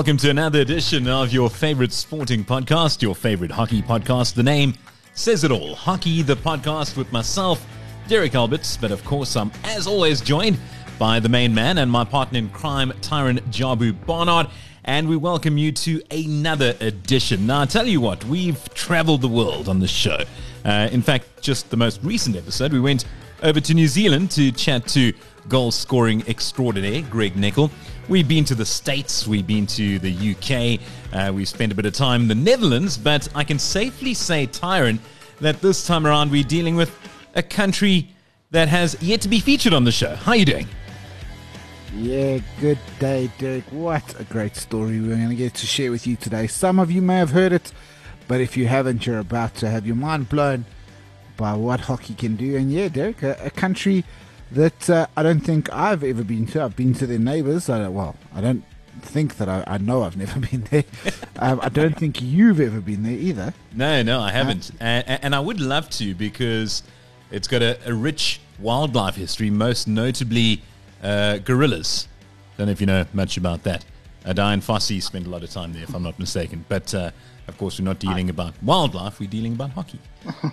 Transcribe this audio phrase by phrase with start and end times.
[0.00, 4.32] Welcome to another edition of your favorite sporting podcast, your favorite hockey podcast.
[4.32, 4.72] The name
[5.12, 7.66] says it all Hockey, the podcast with myself,
[8.08, 8.78] Derek Alberts.
[8.78, 10.58] But of course, I'm as always joined
[10.98, 14.48] by the main man and my partner in crime, Tyron Jabu Barnard.
[14.86, 17.46] And we welcome you to another edition.
[17.46, 20.24] Now, I tell you what, we've traveled the world on this show.
[20.64, 23.04] Uh, in fact, just the most recent episode, we went
[23.42, 25.12] over to New Zealand to chat to
[25.50, 27.70] goal scoring extraordinaire Greg Nicol.
[28.10, 30.80] We've been to the States, we've been to the UK,
[31.14, 34.48] uh, we've spent a bit of time in the Netherlands, but I can safely say,
[34.48, 34.98] Tyron,
[35.40, 36.92] that this time around we're dealing with
[37.36, 38.08] a country
[38.50, 40.16] that has yet to be featured on the show.
[40.16, 40.66] How are you doing?
[41.94, 43.62] Yeah, good day, Dirk.
[43.70, 46.48] What a great story we're going to get to share with you today.
[46.48, 47.72] Some of you may have heard it,
[48.26, 50.64] but if you haven't, you're about to have your mind blown
[51.36, 52.56] by what hockey can do.
[52.56, 54.02] And yeah, Derek, a, a country
[54.52, 56.62] that uh, I don't think I've ever been to.
[56.62, 57.68] I've been to their neighbours.
[57.68, 58.64] I, well, I don't
[59.00, 60.84] think that I, I know I've never been there.
[61.38, 63.54] um, I don't think you've ever been there either.
[63.74, 64.70] No, no, I haven't.
[64.80, 66.82] Uh, and, and, I would love to because
[67.30, 70.62] it's got a, a rich wildlife history, most notably
[71.02, 72.08] uh, gorillas.
[72.56, 73.84] Don't know if you know much about that.
[74.24, 76.64] Uh, Dian Fossey spent a lot of time there, if I'm not mistaken.
[76.68, 77.10] But uh,
[77.48, 79.98] of course, we're not dealing I, about wildlife; we're dealing about hockey.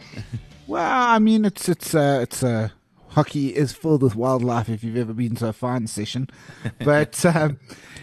[0.68, 2.70] well, I mean, it's it's uh, it's uh,
[3.10, 4.70] hockey is filled with wildlife.
[4.70, 6.30] If you've ever been to a fine session,
[6.80, 7.60] but um,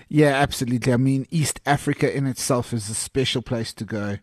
[0.08, 0.92] yeah, absolutely.
[0.92, 4.19] I mean, East Africa in itself is a special place to go.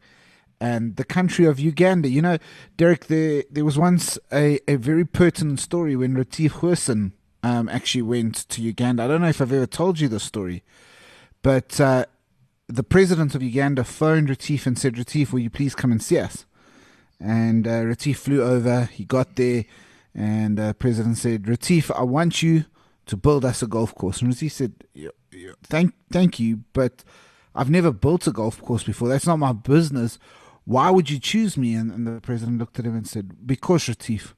[0.59, 2.37] And the country of Uganda, you know,
[2.77, 7.13] Derek, there there was once a, a very pertinent story when Retief Goosen
[7.43, 9.03] um, actually went to Uganda.
[9.03, 10.63] I don't know if I've ever told you the story,
[11.41, 12.05] but uh,
[12.67, 16.19] the president of Uganda phoned Retief and said, Retief, will you please come and see
[16.19, 16.45] us?
[17.19, 18.85] And uh, Retief flew over.
[18.85, 19.65] He got there,
[20.13, 22.65] and the uh, president said, Retief, I want you
[23.05, 24.21] to build us a golf course.
[24.21, 24.73] And Retief said,
[25.63, 27.03] thank, thank you, but
[27.55, 29.07] I've never built a golf course before.
[29.07, 30.19] That's not my business.
[30.65, 31.73] Why would you choose me?
[31.75, 34.35] And, and the president looked at him and said, Because, Retief,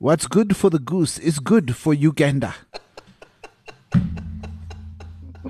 [0.00, 2.54] What's good for the goose is good for Uganda.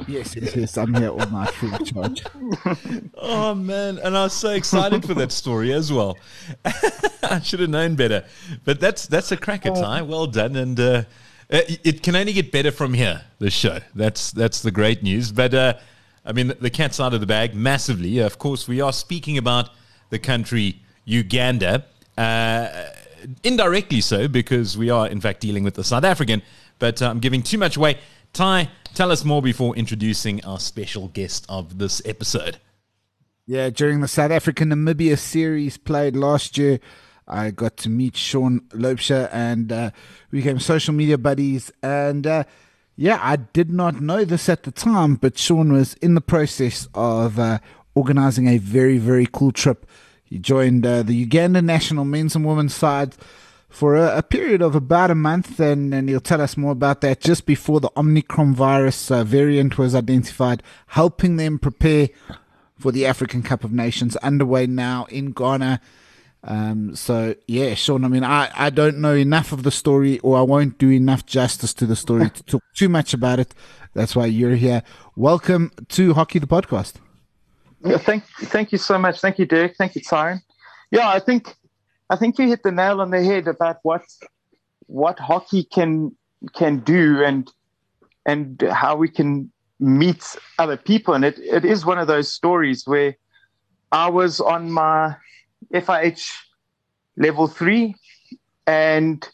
[0.07, 0.77] yes, yes, yes.
[0.77, 2.25] I'm here all night free of charge.
[3.17, 6.19] oh man, and I was so excited for that story as well.
[7.23, 8.25] I should have known better,
[8.65, 10.03] but that's that's a cracker, Ty.
[10.03, 11.03] Well done, and uh,
[11.49, 13.23] it, it, can only get better from here.
[13.39, 13.79] The show.
[13.95, 15.33] That's that's the great news.
[15.33, 15.75] But uh,
[16.25, 18.19] I mean, the, cat's out of the bag massively.
[18.19, 19.71] Of course, we are speaking about
[20.11, 21.85] the country Uganda.
[22.17, 22.69] Uh,
[23.43, 26.43] indirectly so because we are in fact dealing with the South African.
[26.79, 27.99] But uh, I'm giving too much away.
[28.33, 32.59] Ty, tell us more before introducing our special guest of this episode.
[33.47, 36.81] Yeah, during the South African Namibia series played last year,
[37.27, 39.91] I got to meet Sean Loubser and uh,
[40.31, 41.71] we became social media buddies.
[41.83, 42.45] And uh,
[42.97, 46.89] yeah, I did not know this at the time, but Sean was in the process
[46.95, 47.59] of uh,
[47.95, 49.87] organizing a very, very cool trip
[50.29, 53.17] he joined uh, the Uganda national men's and women's sides
[53.69, 57.01] for a, a, period of about a month, and, and he'll tell us more about
[57.03, 62.09] that just before the Omicron virus uh, variant was identified, helping them prepare
[62.79, 65.81] for the African Cup of Nations underway now in Ghana.
[66.45, 68.05] Um, so yeah, Sean.
[68.05, 71.27] I mean, I, I don't know enough of the story, or I won't do enough
[71.27, 73.55] justice to the story to talk too much about it.
[73.93, 74.83] That's why you're here.
[75.17, 76.95] Welcome to Hockey the Podcast.
[77.85, 79.21] Yeah, thank thank you so much.
[79.21, 79.77] Thank you, Derek.
[79.77, 80.41] Thank you, Tyron.
[80.91, 81.55] Yeah, I think
[82.11, 84.03] I think you hit the nail on the head about what
[84.87, 86.17] what hockey can
[86.55, 87.51] can do and
[88.27, 91.15] and how we can meet other people.
[91.15, 93.17] And it, it is one of those stories where
[93.93, 95.17] I was on my
[95.73, 96.31] FIH
[97.17, 97.95] level three
[98.67, 99.27] and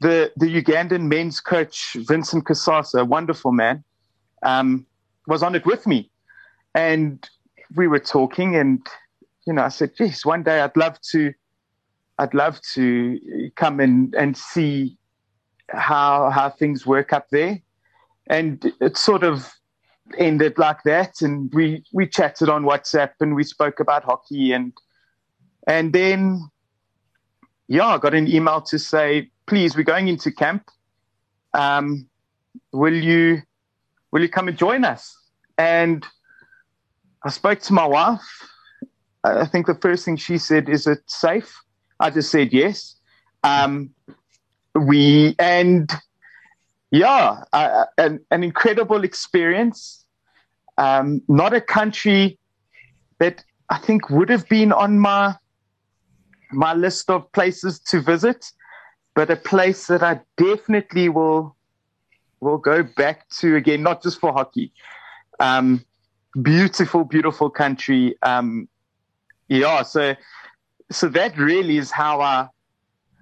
[0.00, 3.82] the the Ugandan men's coach Vincent Kasasa, a wonderful man,
[4.42, 4.86] um,
[5.26, 6.10] was on it with me.
[6.74, 7.28] And
[7.74, 8.86] we were talking, and
[9.46, 11.32] you know, I said, "Yes, one day I'd love to,
[12.18, 14.96] I'd love to come and and see
[15.68, 17.60] how how things work up there."
[18.28, 19.52] And it sort of
[20.16, 24.72] ended like that, and we we chatted on WhatsApp, and we spoke about hockey, and
[25.66, 26.48] and then
[27.68, 30.70] yeah, I got an email to say, "Please, we're going into camp.
[31.54, 32.08] Um,
[32.72, 33.42] will you
[34.10, 35.16] will you come and join us?"
[35.58, 36.06] And
[37.24, 38.20] I spoke to my wife.
[39.24, 41.54] I think the first thing she said, "Is it safe?"
[42.00, 42.96] I just said yes.
[43.42, 43.90] Um,
[44.74, 45.90] we and
[46.90, 50.04] yeah, uh, an, an incredible experience.
[50.76, 52.38] Um, not a country
[53.18, 55.34] that I think would have been on my
[56.50, 58.46] my list of places to visit,
[59.14, 61.56] but a place that I definitely will
[62.40, 64.72] will go back to again, not just for hockey.
[65.40, 65.84] Um,
[66.40, 68.16] beautiful, beautiful country.
[68.22, 68.68] Um,
[69.48, 70.14] yeah, so
[70.90, 72.48] so that really is how I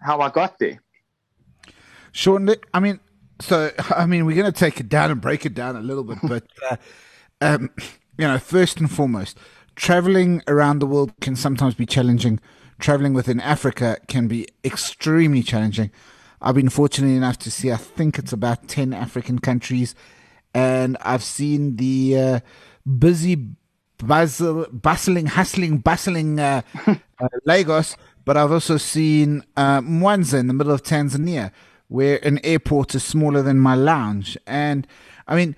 [0.02, 0.80] how I got there.
[2.12, 3.00] Sean, I mean,
[3.40, 6.04] so I mean, we're going to take it down and break it down a little
[6.04, 6.76] bit, but uh,
[7.40, 7.70] um,
[8.18, 9.38] you know, first and foremost,
[9.74, 12.40] traveling around the world can sometimes be challenging.
[12.78, 15.90] Traveling within Africa can be extremely challenging.
[16.42, 19.94] I've been fortunate enough to see, I think it's about 10 African countries,
[20.52, 22.40] and I've seen the uh,
[22.98, 23.56] busy,
[23.98, 30.54] bustle, bustling, hustling, bustling uh, uh, Lagos, but I've also seen uh, Mwanza in the
[30.54, 31.52] middle of Tanzania,
[31.88, 34.36] where an airport is smaller than my lounge.
[34.46, 34.86] And
[35.28, 35.56] I mean,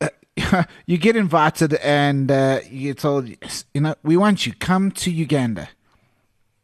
[0.00, 4.90] uh, you get invited and uh, you get told, you know, we want you, come
[4.92, 5.68] to Uganda.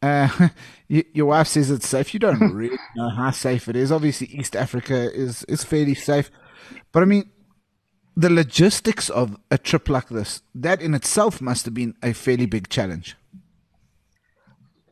[0.01, 0.49] Uh,
[0.87, 2.13] your wife says it's safe.
[2.13, 3.91] You don't really know how safe it is.
[3.91, 6.31] Obviously, East Africa is, is fairly safe.
[6.91, 7.29] But I mean,
[8.15, 12.45] the logistics of a trip like this, that in itself must have been a fairly
[12.45, 13.15] big challenge.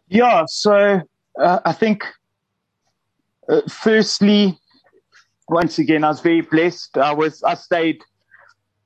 [0.08, 1.02] Yeah, so
[1.40, 2.06] uh, I think,
[3.50, 4.58] uh, firstly,
[5.50, 6.98] once again, I was very blessed.
[6.98, 8.02] I was I stayed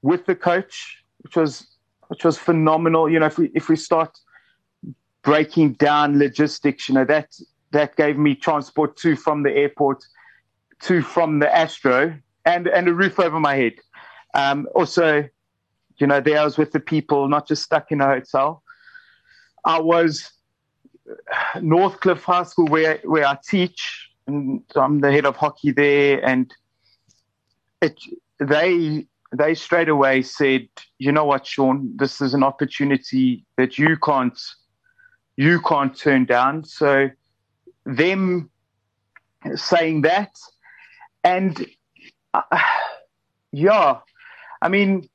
[0.01, 1.67] with the coach, which was
[2.07, 3.09] which was phenomenal.
[3.09, 4.17] You know, if we if we start
[5.23, 7.29] breaking down logistics, you know that
[7.71, 10.03] that gave me transport to from the airport
[10.83, 13.73] to from the Astro and and a roof over my head.
[14.33, 15.27] Um, also,
[15.97, 18.63] you know, there I was with the people, not just stuck in a hotel.
[19.65, 20.31] I was
[21.57, 26.53] Northcliffe High School where where I teach, and I'm the head of hockey there, and
[27.81, 27.99] it
[28.39, 30.67] they they straight away said,
[30.97, 34.39] you know what, Sean, this is an opportunity that you can't
[35.37, 36.63] you can't turn down.
[36.63, 37.09] So
[37.85, 38.49] them
[39.55, 40.35] saying that,
[41.23, 41.65] and
[42.33, 42.41] uh,
[43.51, 43.99] yeah,
[44.61, 45.09] I mean,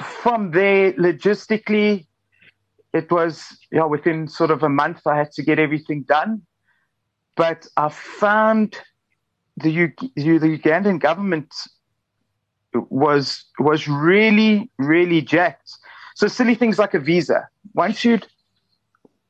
[0.00, 2.06] from there, logistically,
[2.92, 6.42] it was know within sort of a month I had to get everything done,
[7.36, 8.78] but I found
[9.56, 11.52] the U- the Ugandan government
[12.74, 15.70] was was really really jacked.
[16.14, 17.48] So silly things like a visa.
[17.74, 18.26] Once you'd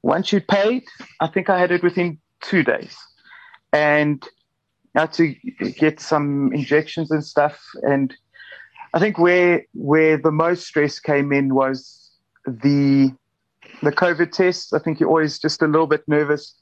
[0.02, 0.84] once you'd paid,
[1.20, 2.96] I think I had it within two days,
[3.72, 4.24] and
[4.96, 5.34] I had to
[5.78, 7.60] get some injections and stuff.
[7.82, 8.14] And
[8.94, 12.10] I think where where the most stress came in was
[12.46, 13.12] the
[13.82, 14.72] the COVID tests.
[14.72, 16.54] I think you're always just a little bit nervous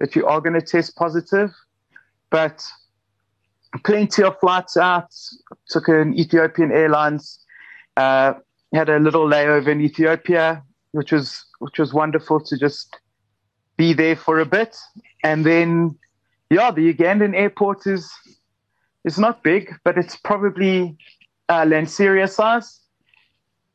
[0.00, 1.50] that you are going to test positive,
[2.30, 2.64] but
[3.84, 5.12] plenty of flights out.
[5.68, 7.38] Took an Ethiopian Airlines.
[7.96, 8.34] Uh,
[8.74, 12.96] had a little layover in Ethiopia, which was which was wonderful to just
[13.76, 14.76] be there for a bit.
[15.22, 15.98] And then,
[16.50, 18.10] yeah, the Ugandan airport is
[19.04, 20.96] is not big, but it's probably
[21.52, 22.80] uh, size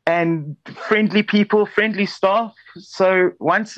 [0.06, 0.56] and
[0.88, 2.54] friendly people, friendly staff.
[2.78, 3.78] So once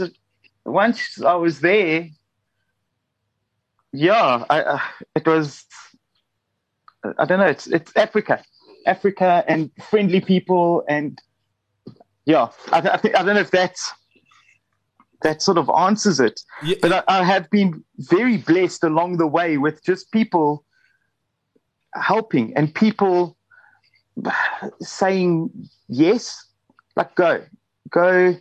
[0.66, 2.08] once I was there,
[3.92, 4.80] yeah, I, uh,
[5.16, 5.66] it was.
[7.18, 7.48] I don't know.
[7.48, 8.44] It's it's Africa,
[8.86, 11.20] Africa, and friendly people, and
[12.26, 12.50] yeah.
[12.72, 13.92] I, I think I don't know if that's
[15.22, 16.40] that sort of answers it.
[16.64, 16.76] Yeah.
[16.82, 20.64] But I, I have been very blessed along the way with just people
[21.96, 23.38] helping and people
[24.82, 25.50] saying
[25.88, 26.46] yes,
[26.96, 27.44] like go,
[27.90, 28.36] go.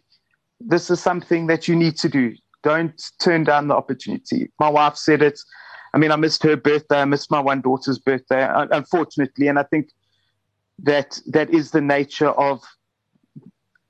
[0.61, 2.35] This is something that you need to do.
[2.63, 4.51] Don't turn down the opportunity.
[4.59, 5.39] My wife said it.
[5.95, 7.01] I mean, I missed her birthday.
[7.01, 9.91] I missed my one daughter's birthday, unfortunately, and I think
[10.81, 12.63] that that is the nature of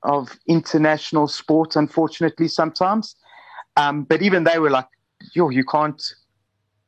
[0.03, 1.75] of international sport.
[1.75, 3.15] Unfortunately, sometimes,
[3.75, 4.87] um, but even they were like,
[5.33, 6.01] "Yo, you can't,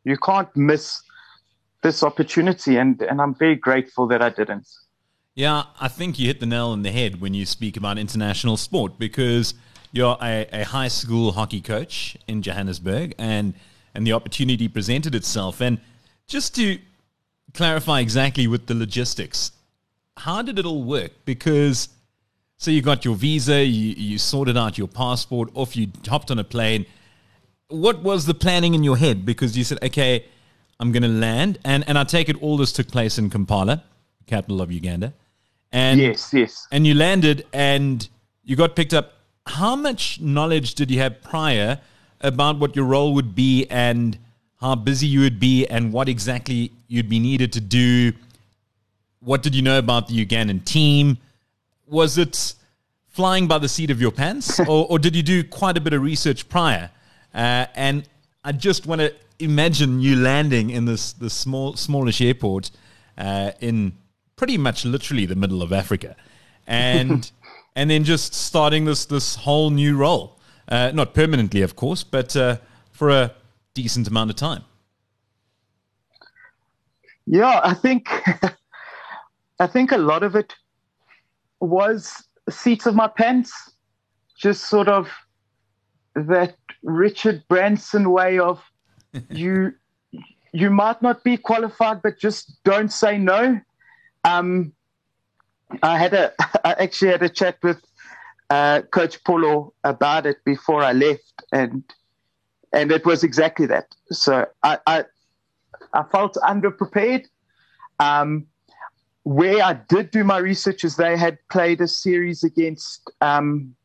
[0.03, 1.01] you can't miss
[1.81, 4.67] this opportunity," and and I'm very grateful that I didn't.
[5.35, 8.57] Yeah, I think you hit the nail on the head when you speak about international
[8.57, 9.53] sport because
[9.93, 13.53] you're a, a, high school hockey coach in Johannesburg and
[13.95, 15.61] and the opportunity presented itself.
[15.61, 15.79] And
[16.27, 16.79] just to
[17.53, 19.51] clarify exactly with the logistics,
[20.17, 21.11] how did it all work?
[21.25, 21.89] Because
[22.57, 26.39] so you got your visa, you, you sorted out your passport, off you hopped on
[26.39, 26.85] a plane.
[27.69, 29.25] What was the planning in your head?
[29.25, 30.25] Because you said, okay,
[30.81, 33.83] I'm going to land, and and I take it all this took place in Kampala,
[34.25, 35.13] capital of Uganda.
[35.71, 36.67] And yes, yes.
[36.71, 38.07] And you landed and
[38.43, 39.13] you got picked up.
[39.45, 41.79] How much knowledge did you have prior
[42.19, 44.17] about what your role would be and
[44.59, 48.11] how busy you would be and what exactly you'd be needed to do?
[49.19, 51.17] What did you know about the Ugandan team?
[51.88, 52.55] Was it
[53.07, 55.93] flying by the seat of your pants, or, or did you do quite a bit
[55.93, 56.89] of research prior?
[57.33, 58.03] Uh, and
[58.43, 62.71] I just want to imagine you landing in this this small smallish airport
[63.17, 63.93] uh, in
[64.36, 66.15] pretty much literally the middle of Africa.
[66.67, 67.31] and
[67.75, 72.36] and then just starting this this whole new role, uh, not permanently, of course, but
[72.36, 72.57] uh,
[72.91, 73.31] for a
[73.74, 74.63] decent amount of time.
[77.25, 78.10] Yeah, I think
[79.60, 80.55] I think a lot of it
[81.60, 83.51] was seats of my pants,
[84.36, 85.10] just sort of
[86.15, 88.62] that Richard Branson way of
[89.30, 89.74] you
[90.53, 93.60] you might not be qualified, but just don't say no.
[94.24, 94.74] Um,
[95.82, 96.34] I had a
[96.65, 97.82] I actually had a chat with
[98.50, 101.84] uh, Coach Polo about it before I left, and
[102.74, 103.94] and it was exactly that.
[104.10, 105.06] So I I,
[105.94, 107.25] I felt underprepared.
[108.00, 108.48] Um,
[109.24, 113.75] where I did do my research is they had played a series against um,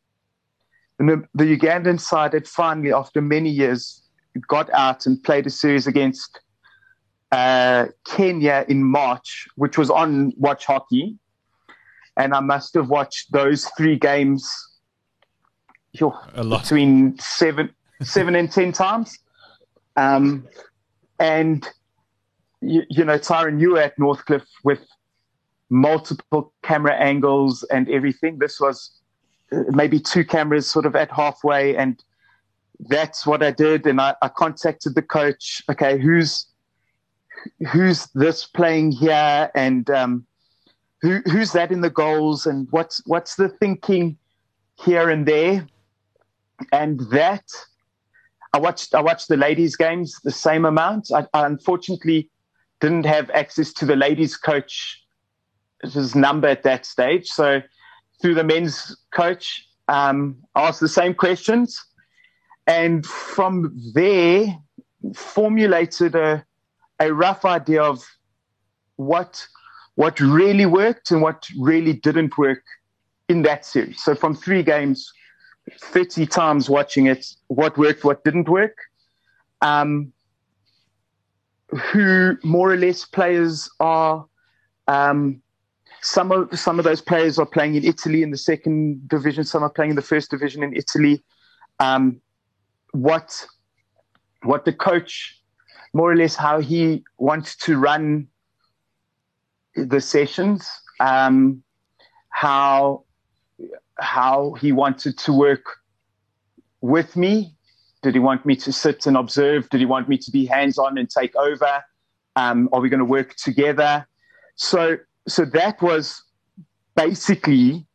[0.98, 4.02] the, the Ugandan side had finally, after many years,
[4.48, 6.40] got out and played a series against
[7.32, 11.16] uh, Kenya in March, which was on Watch Hockey.
[12.16, 14.50] And I must have watched those three games
[16.62, 17.70] between seven,
[18.02, 19.18] seven and ten times.
[19.96, 20.46] Um,
[21.18, 21.66] and
[22.60, 24.80] you, you know, Tyron, you were at Northcliffe with
[25.70, 28.38] multiple camera angles and everything.
[28.38, 28.92] This was
[29.52, 32.02] uh, maybe two cameras sort of at halfway, and
[32.80, 33.86] that's what I did.
[33.86, 35.62] And I, I contacted the coach.
[35.70, 36.46] Okay, who's
[37.72, 40.26] who's this playing here, and um,
[41.02, 44.16] who who's that in the goals, and what's what's the thinking
[44.82, 45.66] here and there,
[46.72, 47.44] and that.
[48.52, 51.10] I watched I watched the ladies' games the same amount.
[51.12, 52.30] I, I unfortunately
[52.80, 55.02] didn't have access to the ladies' coach
[55.82, 57.28] his number at that stage.
[57.28, 57.60] So
[58.20, 61.82] through the men's coach, um, asked the same questions,
[62.66, 64.58] and from there
[65.14, 66.44] formulated a
[66.98, 68.04] a rough idea of
[68.96, 69.46] what
[69.94, 72.62] what really worked and what really didn't work
[73.28, 74.02] in that series.
[74.02, 75.12] So from three games,
[75.80, 78.76] thirty times watching it, what worked, what didn't work.
[79.62, 80.12] Um,
[81.70, 84.24] who more or less players are
[84.86, 85.42] um,
[86.02, 89.44] some of some of those players are playing in Italy in the second division.
[89.44, 91.24] Some are playing in the first division in Italy.
[91.80, 92.20] Um,
[93.02, 93.46] what
[94.42, 95.40] what the coach,
[95.92, 98.28] more or less, how he wants to run
[99.74, 100.68] the sessions.
[101.00, 101.62] Um,
[102.30, 103.04] how
[103.98, 105.64] how he wanted to work
[106.80, 107.54] with me.
[108.02, 109.68] Did he want me to sit and observe?
[109.70, 111.82] Did he want me to be hands on and take over?
[112.36, 114.06] Um, are we going to work together?
[114.56, 116.22] So so that was
[116.94, 117.86] basically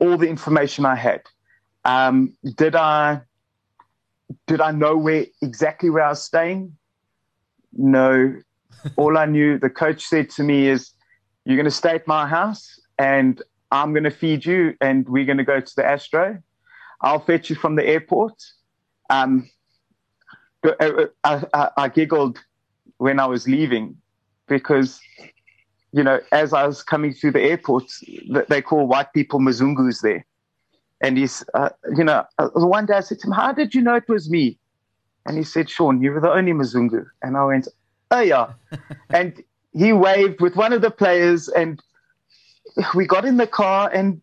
[0.00, 1.22] all the information I had.
[1.84, 3.22] Um, did I
[4.46, 6.76] did I know where exactly where I was staying?
[7.72, 8.34] No.
[8.96, 10.92] all I knew, the coach said to me is,
[11.44, 15.24] "You're going to stay at my house, and I'm going to feed you, and we're
[15.24, 16.38] going to go to the Astro.
[17.00, 18.34] I'll fetch you from the airport."
[19.10, 19.48] Um,
[20.80, 22.38] I, I, I giggled
[22.98, 23.96] when I was leaving
[24.46, 25.00] because
[25.92, 27.84] you know, as I was coming through the airport,
[28.48, 30.24] they call white people Mzungus there.
[31.00, 33.82] And he's, uh, you know, uh, one day I said to him, How did you
[33.82, 34.58] know it was me?
[35.26, 37.04] And he said, Sean, you were the only Mzungu.
[37.22, 37.68] And I went,
[38.10, 38.52] Oh, yeah.
[39.10, 41.80] and he waved with one of the players, and
[42.94, 44.20] we got in the car and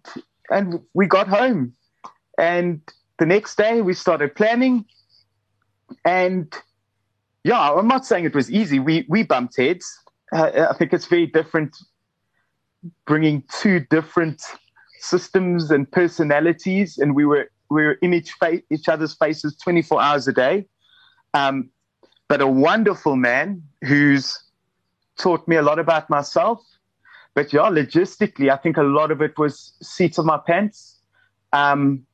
[0.49, 1.73] and we got home.
[2.37, 2.81] And
[3.19, 4.85] the next day we started planning.
[6.03, 6.53] And
[7.43, 8.79] yeah, I'm not saying it was easy.
[8.79, 9.97] We we bumped heads
[10.31, 11.77] uh, I think it's very different
[13.05, 14.41] bringing two different
[15.09, 20.01] systems and personalities, and we were we were in each fa- each other's faces 24
[20.01, 20.65] hours a day.
[21.33, 21.69] Um,
[22.27, 24.39] but a wonderful man who's
[25.17, 26.61] taught me a lot about myself.
[27.33, 30.99] But yeah, logistically, I think a lot of it was seats of my pants,
[31.53, 32.05] um,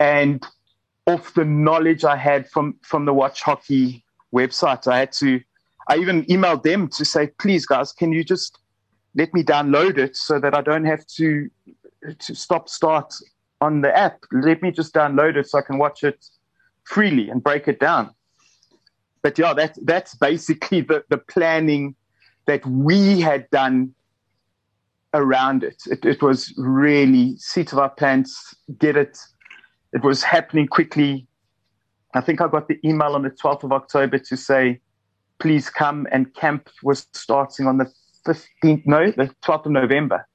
[0.00, 0.44] and
[1.06, 4.86] off the knowledge I had from from the Watch Hockey website.
[4.86, 5.40] I had to
[5.88, 8.58] I even emailed them to say, please, guys, can you just
[9.14, 11.50] let me download it so that I don't have to
[12.18, 13.14] to stop start
[13.60, 14.18] on the app.
[14.32, 16.24] Let me just download it so I can watch it
[16.84, 18.10] freely and break it down.
[19.22, 21.94] But yeah, that that's basically the, the planning
[22.46, 23.94] that we had done
[25.14, 25.82] around it.
[25.90, 29.18] It, it was really seat of our pants, get it.
[29.92, 31.26] It was happening quickly.
[32.14, 34.80] I think I got the email on the 12th of October to say,
[35.38, 36.06] please come.
[36.10, 37.90] And camp was starting on the
[38.26, 40.26] 15th, no, the 12th of November.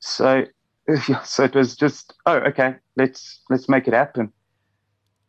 [0.00, 0.44] So,
[1.24, 4.32] so it was just, oh, okay, let's let's make it happen.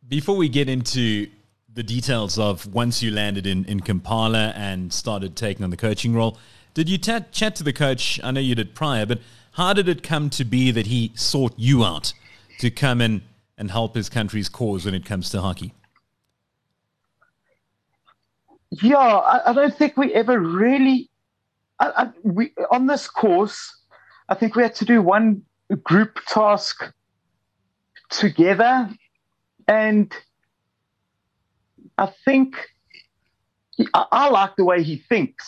[0.07, 1.27] Before we get into
[1.73, 6.13] the details of once you landed in, in Kampala and started taking on the coaching
[6.13, 6.37] role,
[6.73, 8.19] did you t- chat to the coach?
[8.23, 9.19] I know you did prior, but
[9.57, 12.13] How did it come to be that he sought you out
[12.59, 13.23] to come in
[13.57, 15.73] and help his country's cause when it comes to hockey?
[18.69, 21.09] Yeah, I, I don't think we ever really.
[21.79, 23.81] I, I, we on this course,
[24.29, 25.41] I think we had to do one
[25.75, 26.91] group task
[28.09, 28.89] together,
[29.67, 30.13] and
[31.97, 32.55] I think
[33.93, 35.45] I, I like the way he thinks.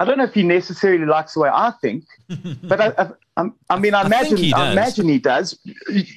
[0.00, 2.04] I don't know if he necessarily likes the way I think,
[2.62, 5.58] but I, I, I mean, I, imagine, I imagine he does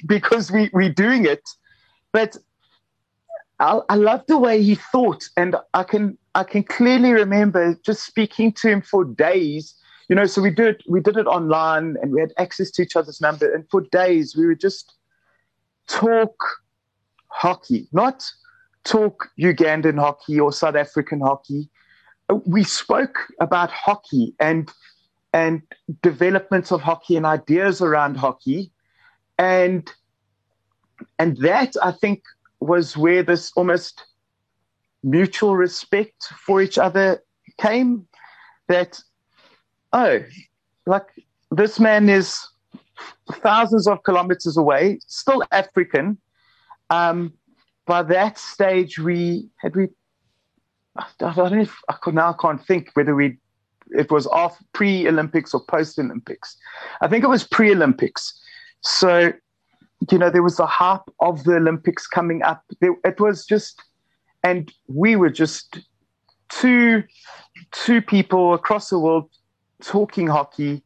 [0.06, 1.42] because we we're doing it.
[2.12, 2.36] But
[3.58, 8.04] I, I love the way he thought, and I can I can clearly remember just
[8.04, 9.74] speaking to him for days.
[10.12, 12.96] You know, so we did we did it online, and we had access to each
[12.96, 14.92] other's number, and for days we would just
[15.88, 16.36] talk
[17.28, 18.30] hockey, not
[18.84, 21.70] talk Ugandan hockey or South African hockey.
[22.28, 24.70] Uh, we spoke about hockey and
[25.32, 25.62] and
[26.02, 28.70] development of hockey and ideas around hockey,
[29.38, 29.90] and
[31.18, 32.22] and that I think
[32.60, 34.04] was where this almost
[35.02, 37.22] mutual respect for each other
[37.56, 38.06] came.
[38.68, 39.00] That
[39.92, 40.20] oh,
[40.86, 41.06] like
[41.50, 42.46] this man is
[43.42, 46.18] thousands of kilometers away, still African.
[46.90, 47.32] Um,
[47.86, 49.88] by that stage, we had we.
[50.96, 53.38] I don't know if I could now can't think whether we
[53.90, 56.56] it was off pre Olympics or post Olympics.
[57.00, 58.38] I think it was pre Olympics.
[58.80, 59.32] So,
[60.10, 62.64] you know, there was the hype of the Olympics coming up.
[62.80, 63.80] it was just,
[64.42, 65.78] and we were just
[66.48, 67.02] two
[67.70, 69.30] two people across the world
[69.82, 70.82] talking hockey,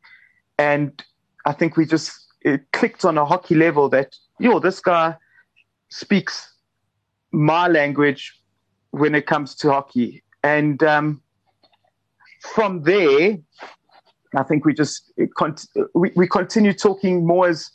[0.59, 1.03] and
[1.45, 2.13] I think we just
[2.73, 5.17] clicked on a hockey level that yo, this guy
[5.89, 6.55] speaks
[7.33, 8.41] my language
[8.91, 10.23] when it comes to hockey.
[10.43, 11.23] And um,
[12.41, 13.39] from there,
[14.35, 15.13] I think we just
[15.95, 17.71] we, we continue talking more as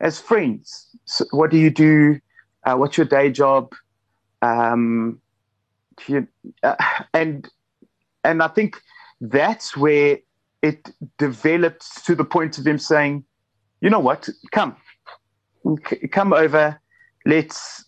[0.00, 0.88] as friends.
[1.04, 2.20] So what do you do?
[2.64, 3.72] Uh, what's your day job?
[4.42, 5.20] Um,
[6.06, 6.26] you,
[6.62, 6.76] uh,
[7.14, 7.48] and
[8.24, 8.80] and I think
[9.20, 10.18] that's where
[10.66, 13.24] it developed to the point of him saying,
[13.80, 14.28] "You know what?
[14.52, 14.76] Come,
[16.12, 16.80] come over.
[17.24, 17.84] Let's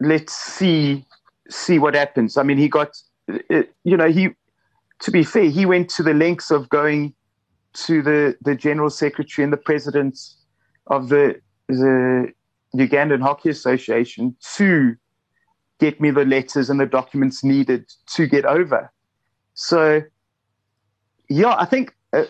[0.00, 1.04] let's see
[1.48, 2.36] see what happens.
[2.36, 2.90] I mean, he got,
[3.30, 4.30] uh, you know, he
[5.00, 7.14] to be fair, he went to the lengths of going
[7.84, 10.18] to the the general secretary and the president
[10.86, 12.32] of the the
[12.74, 14.96] Ugandan Hockey Association to
[15.78, 18.90] get me the letters and the documents needed to get over.
[19.54, 20.02] So,
[21.28, 22.24] yeah, I think uh,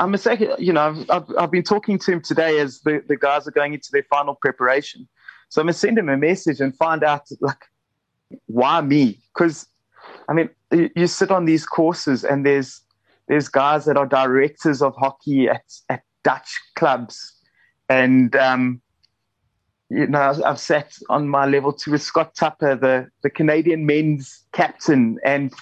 [0.00, 3.16] I must say, you know, I've, I've been talking to him today as the, the
[3.16, 5.08] guys are going into their final preparation.
[5.48, 7.64] So I'm gonna send him a message and find out like
[8.46, 9.20] why me?
[9.34, 9.66] Because
[10.28, 12.80] I mean, you, you, sit on these courses and there's
[13.28, 17.34] there's guys that are directors of hockey at at Dutch clubs,
[17.88, 18.80] and um,
[19.90, 23.86] you know I've, I've sat on my level two with Scott Tupper, the the Canadian
[23.86, 25.52] men's captain, and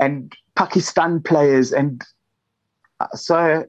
[0.00, 2.02] and Pakistan players, and
[3.14, 3.64] so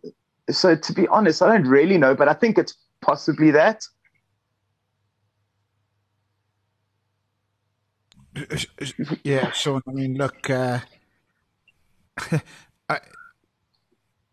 [0.49, 3.83] so to be honest, I don't really know, but I think it's possibly that.
[9.23, 9.81] yeah, Sean.
[9.87, 10.79] I mean, look, uh,
[12.89, 12.99] I,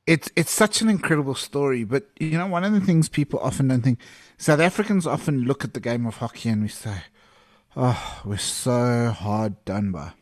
[0.07, 1.85] it's it's such an incredible story.
[1.85, 3.99] But you know, one of the things people often don't think,
[4.39, 7.03] South Africans often look at the game of hockey and we say,
[7.77, 10.13] "Oh, we're so hard done by."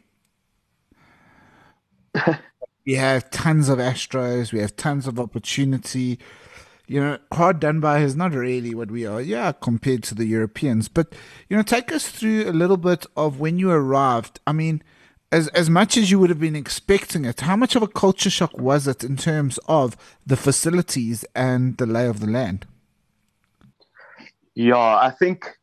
[2.89, 4.51] we have tons of Astros.
[4.51, 6.19] We have tons of opportunity
[6.91, 10.25] you know, hard done by is not really what we are, yeah, compared to the
[10.25, 10.89] Europeans.
[10.89, 11.15] But,
[11.51, 14.41] you know, take us through a little bit of when you arrived.
[14.47, 14.83] I mean,
[15.31, 18.31] as as much as you would have been expecting it, how much of a culture
[18.31, 22.67] shock was it in terms of the facilities and the lay of the land?
[24.55, 25.59] Yeah, I think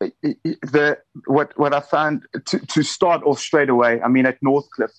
[0.00, 4.00] eh, eh, the what what I found to, to start off straight away.
[4.00, 4.96] I mean, at Northcliffe,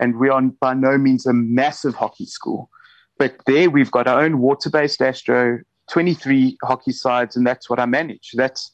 [0.00, 2.70] and we are on by no means a massive hockey school.
[3.18, 7.86] But there we've got our own water-based Astro, 23 hockey sides, and that's what I
[7.86, 8.30] manage.
[8.34, 8.72] That's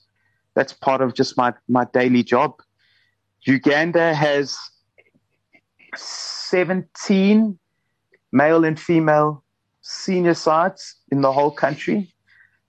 [0.55, 2.61] that's part of just my my daily job.
[3.43, 4.57] Uganda has
[5.97, 7.59] 17
[8.33, 9.45] male and female
[9.83, 12.13] senior sides in the whole country.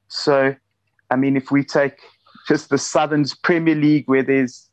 [0.08, 0.56] So,
[1.10, 2.00] I mean, if we take
[2.48, 4.70] just the Southern's Premier League, where there's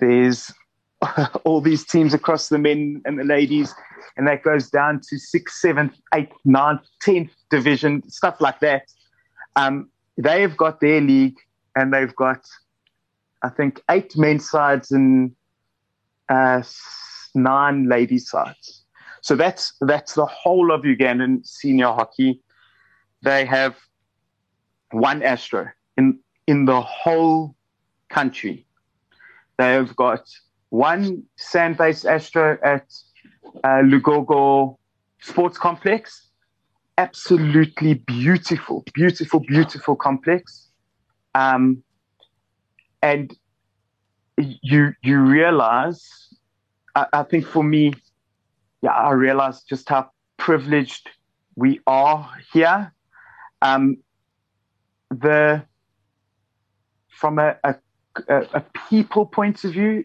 [0.00, 0.52] there's
[1.44, 3.74] all these teams across the men and the ladies,
[4.16, 8.82] and that goes down to sixth, seventh, eighth, ninth, tenth division, stuff like that.
[9.56, 11.36] Um, they've got their league,
[11.76, 12.44] and they've got,
[13.42, 15.34] I think, eight men's sides and
[16.28, 16.62] uh,
[17.34, 18.84] nine ladies sides.
[19.20, 22.40] So that's that's the whole of Ugandan senior hockey.
[23.22, 23.76] they have
[24.90, 27.54] one Astro in in the whole
[28.08, 28.66] country.
[29.58, 30.22] They have got
[30.70, 32.86] one sand-based Astro at
[33.64, 34.76] uh, Lugogo
[35.20, 36.30] Sports Complex.
[36.98, 40.68] Absolutely beautiful, beautiful, beautiful complex.
[41.34, 41.82] Um,
[43.02, 43.32] and
[44.36, 46.34] you you realize,
[46.96, 47.92] I, I think for me,
[48.82, 51.08] yeah, I realize just how privileged
[51.54, 52.92] we are here.
[53.62, 53.98] Um,
[55.10, 55.62] the
[57.08, 57.74] from a, a,
[58.28, 60.04] a people point of view,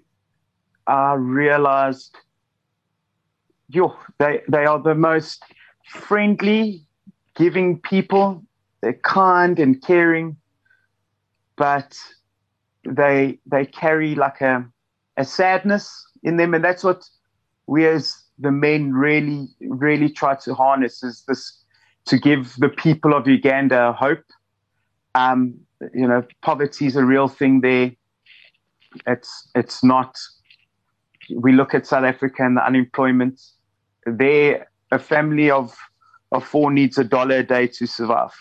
[0.88, 2.18] I realized
[4.20, 5.44] they, they are the most
[5.86, 6.86] friendly,
[7.36, 8.44] giving people.
[8.82, 10.38] They're kind and caring,
[11.56, 11.98] but
[12.86, 14.66] they they carry like a
[15.16, 17.04] a sadness in them, and that's what
[17.68, 21.64] we as the men really really try to harness is this
[22.06, 24.26] to give the people of Uganda hope.
[25.16, 25.56] Um,
[25.94, 27.92] you know, poverty is a real thing there.
[29.08, 30.18] It's it's not.
[31.30, 33.40] We look at South Africa and the unemployment
[34.06, 35.76] they a family of
[36.32, 38.32] of four needs a dollar a day to survive,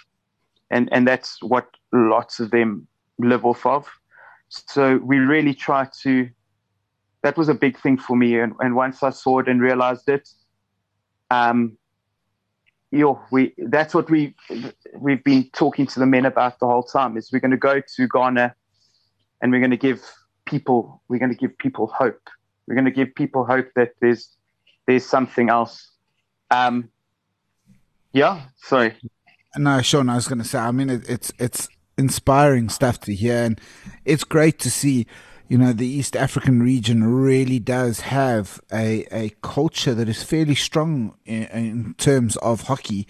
[0.70, 2.86] and and that's what lots of them
[3.18, 3.88] live off of.
[4.48, 6.28] So we really try to.
[7.22, 10.08] That was a big thing for me, and, and once I saw it and realized
[10.08, 10.28] it,
[11.30, 11.78] um,
[12.90, 14.34] you we that's what we
[14.98, 17.16] we've been talking to the men about the whole time.
[17.16, 18.54] Is we're going to go to Ghana,
[19.40, 20.02] and we're going to give
[20.46, 22.28] people we're going to give people hope.
[22.66, 24.30] We're going to give people hope that there's
[24.86, 25.90] there's something else.
[26.50, 26.90] Um,
[28.12, 28.94] yeah, sorry.
[29.56, 30.58] No, Sean, I was going to say.
[30.58, 33.60] I mean, it, it's it's inspiring stuff to hear, and
[34.04, 35.06] it's great to see.
[35.48, 40.54] You know, the East African region really does have a a culture that is fairly
[40.54, 43.06] strong in, in terms of hockey.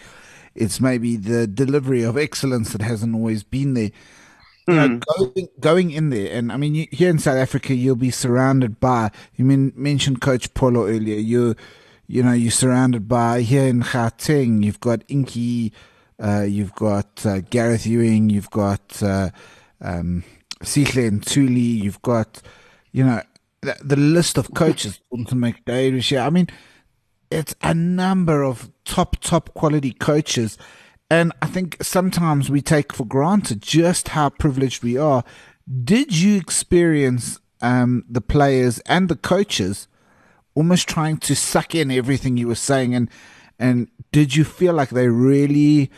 [0.55, 3.91] It's maybe the delivery of excellence that hasn't always been there.
[4.69, 4.99] You know, hmm.
[5.19, 8.79] going, going in there, and I mean, you, here in South Africa, you'll be surrounded
[8.79, 9.11] by.
[9.35, 11.19] You mean mentioned Coach Polo earlier.
[11.19, 11.57] You,
[12.07, 14.63] you know, you're surrounded by here in Gauteng.
[14.63, 15.73] You've got Inky,
[16.23, 19.31] uh, you've got uh, Gareth Ewing, you've got uh,
[19.81, 20.23] um,
[20.63, 22.41] Sihle and Tuli, you've got,
[22.93, 23.21] you know,
[23.63, 25.01] the, the list of coaches.
[25.27, 26.49] to make I mean,
[27.31, 30.59] it's a number of top top quality coaches
[31.13, 35.25] and I think sometimes we take for granted just how privileged we are.
[35.85, 39.89] Did you experience um, the players and the coaches
[40.55, 42.95] almost trying to suck in everything you were saying?
[42.95, 43.11] And,
[43.59, 45.91] and did you feel like they really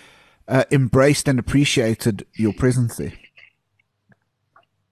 [0.49, 3.13] uh, embraced and appreciated your presence there?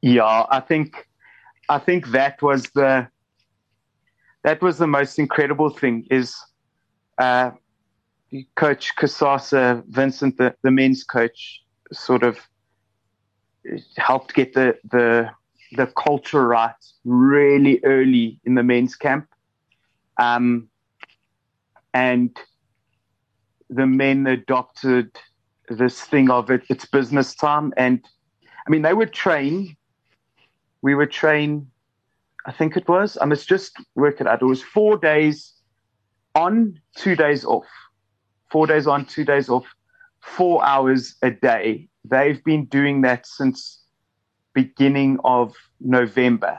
[0.02, 1.08] Yeah, I think
[1.68, 3.08] I think that was the
[4.44, 6.36] that was the most incredible thing is
[7.18, 7.50] uh,
[8.54, 12.38] Coach Kasasa, Vincent, the, the men's coach, sort of
[13.96, 15.30] helped get the, the
[15.74, 19.26] the culture right really early in the men's camp.
[20.18, 20.68] Um,
[21.94, 22.36] and
[23.70, 25.10] the men adopted
[25.68, 27.72] this thing of it, it's business time.
[27.76, 28.04] And
[28.66, 29.76] I mean, they would train,
[30.82, 31.70] we would train,
[32.44, 34.42] I think it was, I must just work it out.
[34.42, 35.54] It was four days
[36.34, 37.66] on, two days off
[38.52, 39.64] four days on, two days off,
[40.20, 41.88] four hours a day.
[42.04, 43.82] They've been doing that since
[44.52, 46.58] beginning of November.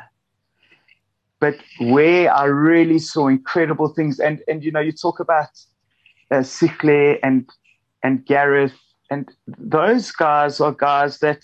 [1.39, 5.49] But where I really saw incredible things, and and you know, you talk about
[6.31, 6.43] uh,
[7.23, 7.49] and
[8.01, 8.79] and Gareth,
[9.11, 11.43] and those guys are guys that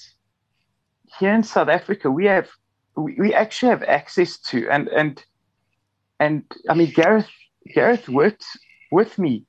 [1.20, 2.50] here in South Africa we have
[2.96, 5.24] we, we actually have access to, and and
[6.20, 7.30] and I mean Gareth
[7.76, 8.46] Gareth worked
[8.92, 9.46] with me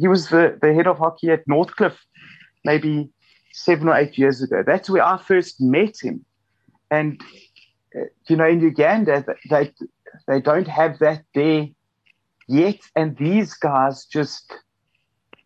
[0.00, 1.98] he was the, the head of hockey at Northcliffe
[2.64, 3.10] maybe
[3.52, 4.62] seven or eight years ago.
[4.66, 6.24] That's where I first met him.
[6.90, 7.20] And,
[7.94, 9.72] uh, you know, in Uganda, they,
[10.26, 11.68] they don't have that there
[12.48, 12.80] yet.
[12.96, 14.54] And these guys just,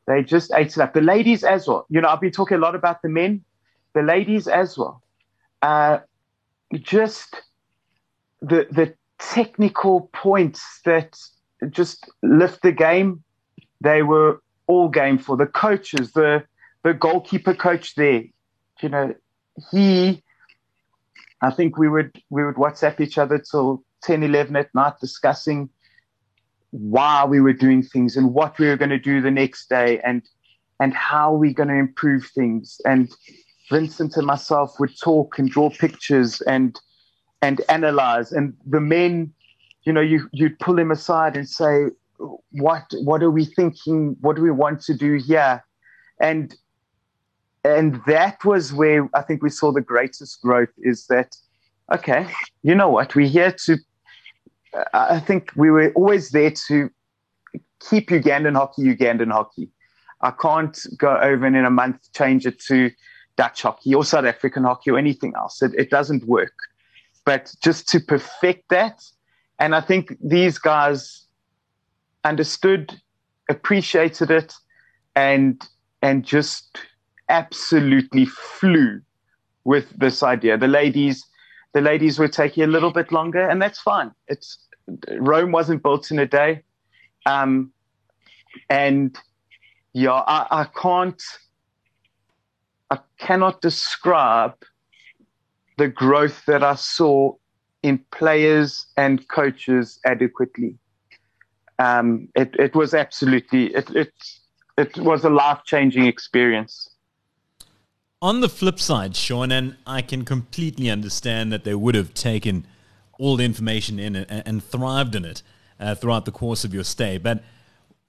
[0.06, 0.94] they just ate it up.
[0.94, 1.86] The ladies as well.
[1.90, 3.44] You know, I've been talking a lot about the men,
[3.92, 5.02] the ladies as well.
[5.62, 5.98] Uh,
[6.74, 7.42] just
[8.40, 11.18] the, the technical points that
[11.70, 13.24] just lift the game
[13.80, 16.44] they were all game for the coaches, the
[16.82, 18.24] the goalkeeper coach there.
[18.82, 19.14] You know,
[19.70, 20.22] he
[21.40, 25.68] I think we would we would WhatsApp each other till 10, 11 at night discussing
[26.70, 30.00] why we were doing things and what we were going to do the next day
[30.00, 30.22] and
[30.80, 32.80] and how we're going to improve things.
[32.84, 33.10] And
[33.70, 36.78] Vincent and myself would talk and draw pictures and
[37.42, 38.32] and analyze.
[38.32, 39.32] And the men,
[39.84, 41.86] you know, you you'd pull him aside and say,
[42.50, 44.16] what what are we thinking?
[44.20, 45.64] What do we want to do here?
[46.20, 46.54] And
[47.64, 50.68] and that was where I think we saw the greatest growth.
[50.78, 51.36] Is that
[51.92, 52.28] okay?
[52.62, 53.14] You know what?
[53.14, 53.78] We're here to.
[54.92, 56.90] I think we were always there to
[57.88, 59.70] keep Ugandan hockey Ugandan hockey.
[60.20, 62.90] I can't go over and in a month change it to
[63.36, 65.62] Dutch hockey or South African hockey or anything else.
[65.62, 66.54] It, it doesn't work.
[67.24, 69.02] But just to perfect that,
[69.58, 71.23] and I think these guys
[72.24, 73.00] understood,
[73.48, 74.54] appreciated it,
[75.14, 75.66] and
[76.02, 76.78] and just
[77.28, 79.00] absolutely flew
[79.64, 80.58] with this idea.
[80.58, 81.24] The ladies,
[81.72, 84.12] the ladies were taking a little bit longer, and that's fine.
[84.28, 84.58] It's
[85.18, 86.62] Rome wasn't built in a day,
[87.26, 87.72] um,
[88.68, 89.16] and
[89.92, 91.22] yeah, I, I can't,
[92.90, 94.54] I cannot describe
[95.78, 97.34] the growth that I saw
[97.82, 100.78] in players and coaches adequately.
[101.78, 104.12] Um, it, it was absolutely it, it
[104.76, 106.90] it was a life changing experience.
[108.22, 112.66] On the flip side, Sean, and I can completely understand that they would have taken
[113.18, 115.42] all the information in and, and thrived in it
[115.78, 117.18] uh, throughout the course of your stay.
[117.18, 117.42] But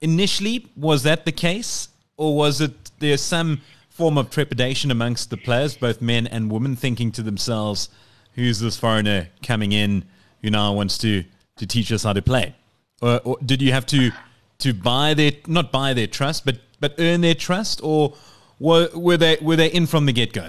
[0.00, 5.36] initially, was that the case, or was it there some form of trepidation amongst the
[5.36, 7.88] players, both men and women, thinking to themselves,
[8.34, 10.04] "Who's this foreigner coming in
[10.42, 11.24] who now wants to
[11.56, 12.54] to teach us how to play?"
[13.02, 14.10] Or, or did you have to
[14.58, 18.14] to buy their not buy their trust, but but earn their trust, or
[18.58, 20.48] were were they were they in from the get go?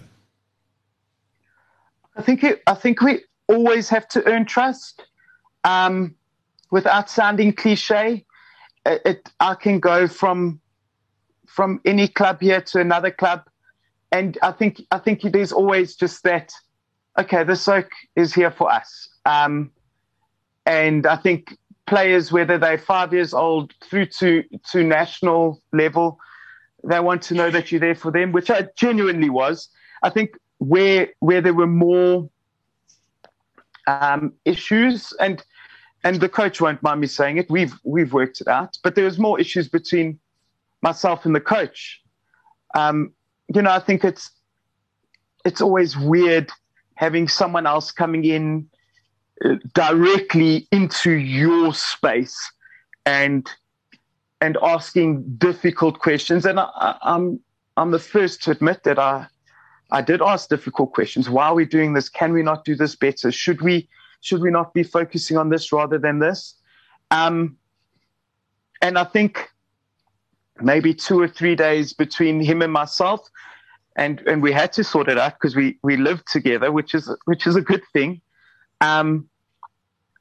[2.16, 5.06] I think it, I think we always have to earn trust.
[5.64, 6.16] Um,
[6.72, 8.26] without sounding cliche,
[8.86, 10.60] it, it, I can go from
[11.46, 13.44] from any club here to another club,
[14.12, 16.54] and I think I think there's always just that.
[17.20, 19.72] Okay, this oak is here for us, um,
[20.66, 21.58] and I think
[21.88, 26.20] players, whether they're five years old through to to national level,
[26.84, 29.70] they want to know that you're there for them, which I genuinely was.
[30.04, 32.30] I think where where there were more
[33.88, 35.44] um, issues, and
[36.04, 39.06] and the coach won't mind me saying it, we've we've worked it out, but there
[39.06, 40.20] was more issues between
[40.82, 42.02] myself and the coach.
[42.76, 43.14] Um,
[43.54, 44.30] you know, I think it's
[45.46, 46.52] it's always weird
[46.96, 48.70] having someone else coming in
[49.74, 52.38] directly into your space
[53.06, 53.50] and
[54.40, 56.46] and asking difficult questions.
[56.46, 57.40] And I, I'm
[57.76, 59.28] I'm the first to admit that I
[59.92, 61.30] I did ask difficult questions.
[61.30, 62.10] Why are we doing this?
[62.10, 63.32] Can we not do this better?
[63.32, 63.88] Should we
[64.22, 66.56] should we not be focusing on this rather than this?
[67.12, 67.58] Um,
[68.82, 69.50] and I think
[70.62, 73.28] maybe two or three days between him and myself,
[73.96, 77.10] and and we had to sort it out because we we lived together, which is
[77.26, 78.22] which is a good thing.
[78.82, 79.30] Um,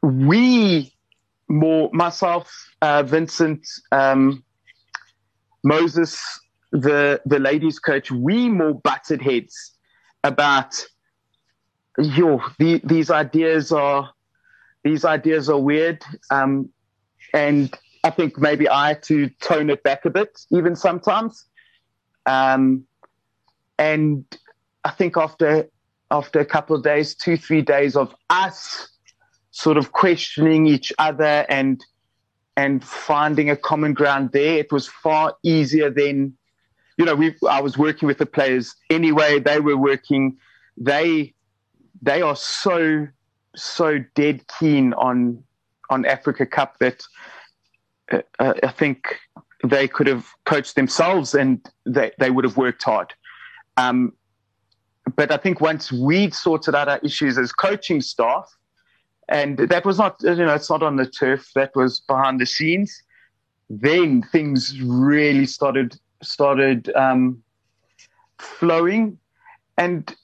[0.03, 0.93] we
[1.49, 4.43] more myself, uh, Vincent, um,
[5.63, 6.21] Moses,
[6.73, 9.73] the the ladies coach, we more butted heads
[10.25, 10.85] about
[11.99, 14.11] yo the, these ideas are
[14.85, 16.69] these ideas are weird, um,
[17.35, 21.45] and I think maybe I had to tone it back a bit, even sometimes.
[22.25, 22.87] Um,
[23.79, 24.25] and
[24.85, 25.69] I think after
[26.11, 28.89] after a couple of days, two three days of us
[29.51, 31.85] sort of questioning each other and
[32.57, 34.59] and finding a common ground there.
[34.59, 36.37] It was far easier than,
[36.97, 39.41] you know, we I was working with the players anyway.
[39.41, 40.37] They were working.
[40.77, 41.35] They
[42.03, 43.09] they are so
[43.55, 45.43] so dead keen on
[45.91, 47.03] on Africa Cup that
[48.13, 49.19] uh, uh I think
[49.65, 53.15] they could have coached themselves and they, they would have worked hard.
[53.77, 54.13] Um,
[55.15, 58.51] but I think once we'd sorted out our issues as coaching staff,
[59.29, 62.47] and that was not you know it's not on the turf that was behind the
[62.47, 63.03] scenes
[63.69, 67.43] then things really started started um,
[68.39, 69.19] flowing.
[69.79, 70.15] And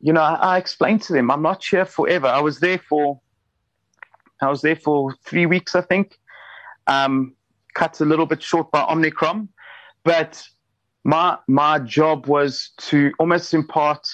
[0.00, 2.26] you know I, I, explained to them i'm not here forever.
[2.26, 3.20] I was there for
[4.40, 6.18] i was there for three weeks i think.
[6.86, 7.34] Um,
[7.74, 9.48] cut a little bit short by omicron
[10.02, 10.42] but
[11.04, 14.06] my my job was to almost impart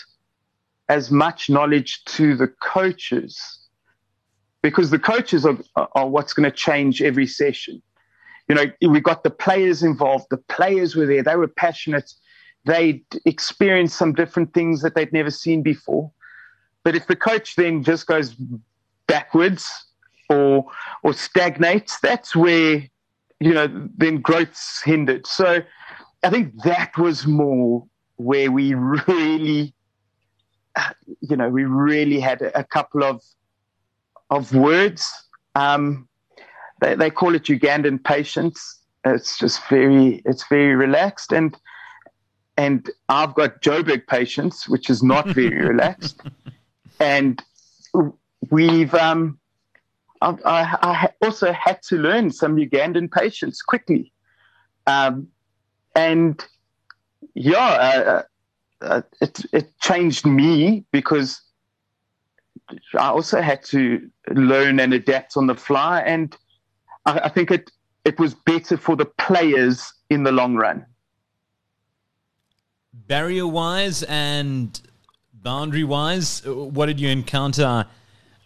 [0.88, 3.58] as much knowledge to the coaches
[4.62, 5.58] because the coaches are,
[5.92, 7.82] are what's going to change every session.
[8.48, 10.26] You know, we got the players involved.
[10.30, 11.22] The players were there.
[11.22, 12.12] They were passionate.
[12.64, 16.10] They experienced some different things that they'd never seen before.
[16.84, 18.36] But if the coach then just goes
[19.08, 19.68] backwards
[20.30, 20.66] or
[21.02, 22.84] or stagnates, that's where
[23.40, 25.26] you know then growth's hindered.
[25.26, 25.62] So
[26.26, 27.86] I think that was more
[28.16, 29.72] where we really,
[31.20, 33.22] you know, we really had a couple of
[34.28, 35.08] of words.
[35.54, 36.08] Um,
[36.80, 38.80] they, they call it Ugandan patience.
[39.04, 41.32] It's just very, it's very relaxed.
[41.32, 41.56] And,
[42.56, 46.22] and I've got Joburg patience, which is not very relaxed,
[46.98, 47.40] and
[48.50, 49.38] we've um,
[50.20, 54.12] I, I, I, also had to learn some Ugandan patience quickly,
[54.88, 55.28] um,
[55.96, 56.46] and
[57.34, 58.22] yeah, uh,
[58.82, 61.40] uh, it it changed me because
[62.94, 66.36] I also had to learn and adapt on the fly, and
[67.06, 67.72] I, I think it
[68.04, 70.86] it was better for the players in the long run.
[72.92, 74.80] Barrier wise and
[75.32, 77.86] boundary wise, what did you encounter?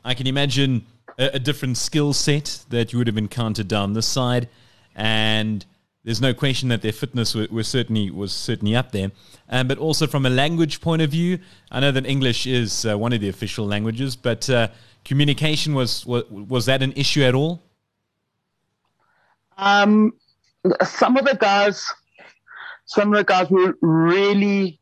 [0.05, 0.87] I can imagine
[1.19, 4.49] a, a different skill set that you would have encountered down this side,
[4.95, 5.65] and
[6.05, 9.11] there's no question that their fitness was, certainly was certainly up there.
[9.51, 11.39] Um, but also from a language point of view,
[11.71, 14.69] I know that English is uh, one of the official languages, but uh,
[15.05, 17.63] communication was, was was that an issue at all?
[19.59, 20.15] Um,
[20.83, 21.85] some of the guys,
[22.87, 24.81] some of the guys were really,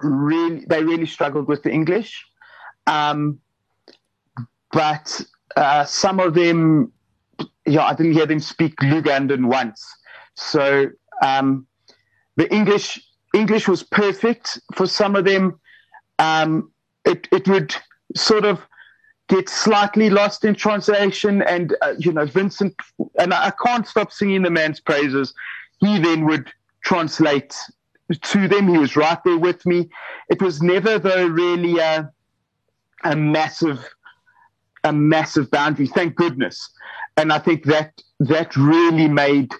[0.00, 2.24] really, they really struggled with the English.
[2.86, 3.40] Um,
[4.72, 5.20] but
[5.56, 6.92] uh, some of them,
[7.66, 9.84] yeah, I didn't hear them speak Lugandan once.
[10.34, 10.90] So
[11.22, 11.66] um,
[12.36, 13.00] the English
[13.34, 15.58] English was perfect for some of them.
[16.18, 16.70] Um,
[17.04, 17.74] it it would
[18.14, 18.60] sort of
[19.28, 22.74] get slightly lost in translation, and uh, you know Vincent,
[23.18, 25.34] and I, I can't stop singing the man's praises.
[25.80, 26.50] He then would
[26.84, 27.56] translate
[28.20, 28.68] to them.
[28.68, 29.88] He was right there with me.
[30.28, 32.10] It was never though really a,
[33.02, 33.84] a massive
[34.84, 35.86] a massive boundary.
[35.86, 36.70] Thank goodness.
[37.16, 39.52] And I think that that really made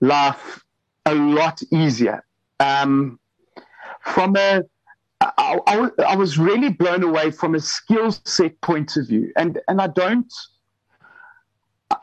[0.00, 0.64] life
[1.06, 2.24] a lot easier.
[2.60, 3.18] Um,
[4.00, 4.62] from a,
[5.20, 9.60] I, I, I was really blown away from a skill set point of view, and
[9.68, 10.32] and I don't,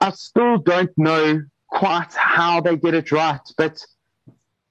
[0.01, 3.85] I still don't know quite how they get it right, but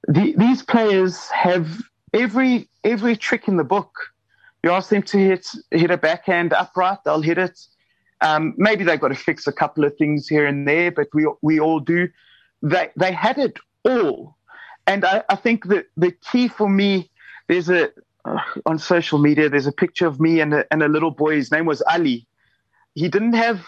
[0.09, 1.83] the, these players have
[2.13, 3.91] every every trick in the book.
[4.63, 7.59] You ask them to hit hit a backhand upright, they'll hit it.
[8.21, 11.27] Um, maybe they've got to fix a couple of things here and there, but we
[11.43, 12.09] we all do.
[12.65, 14.37] They they had it all,
[14.87, 17.11] and I, I think that the key for me,
[17.47, 17.91] there's a
[18.25, 21.37] uh, on social media, there's a picture of me and a, and a little boy.
[21.37, 22.27] His name was Ali.
[22.95, 23.61] He didn't have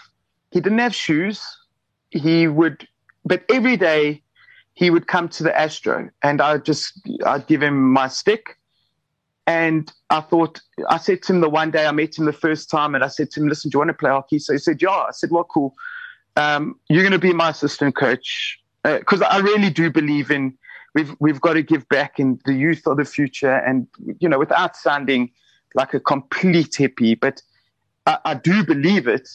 [0.51, 1.45] he didn't have shoes.
[2.09, 2.87] He would,
[3.23, 4.23] but every day
[4.73, 8.57] he would come to the Astro, and I just I'd give him my stick,
[9.47, 12.69] and I thought, I said to him the one day I met him the first
[12.69, 14.39] time, and I said to him, Listen, do you want to play hockey?
[14.39, 14.89] So he said, Yeah.
[14.89, 15.73] I said, Well, cool.
[16.35, 18.59] Um, you're going to be my assistant coach.
[18.83, 20.57] Because uh, I really do believe in
[20.93, 23.87] we've we've got to give back in the youth of the future, and
[24.19, 25.31] you know, without sounding
[25.75, 27.41] like a complete hippie, but
[28.05, 29.29] I, I do believe it.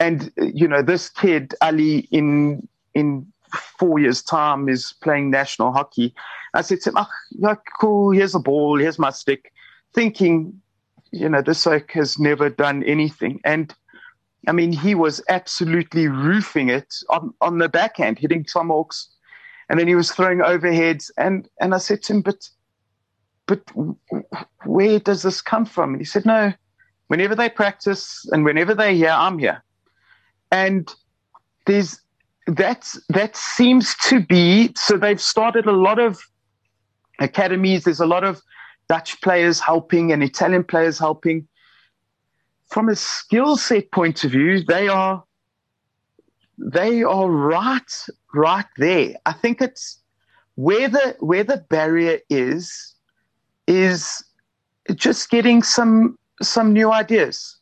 [0.00, 3.26] And you know, this kid Ali in in
[3.78, 6.14] four years' time is playing national hockey.
[6.52, 9.52] I said to him, oh, cool, here's a ball, here's my stick
[9.96, 10.60] thinking,
[11.10, 13.40] you know, this oke has never done anything.
[13.44, 13.74] And
[14.46, 19.08] I mean, he was absolutely roofing it on, on the backhand, hitting tomahawks.
[19.68, 21.10] And then he was throwing overheads.
[21.18, 22.48] And, and I said to him, but,
[23.46, 23.62] but
[24.64, 25.90] where does this come from?
[25.90, 26.52] And he said, no,
[27.08, 29.64] whenever they practice and whenever they're here, I'm here.
[30.52, 30.92] And
[31.66, 32.00] there's,
[32.46, 36.20] that's, that seems to be, so they've started a lot of
[37.18, 37.82] academies.
[37.82, 38.40] There's a lot of
[38.88, 41.48] Dutch players helping and Italian players helping.
[42.68, 45.22] From a skill set point of view, they are
[46.58, 47.92] they are right
[48.34, 49.14] right there.
[49.24, 50.00] I think it's
[50.56, 52.94] where the where the barrier is
[53.66, 54.24] is
[54.94, 57.56] just getting some some new ideas.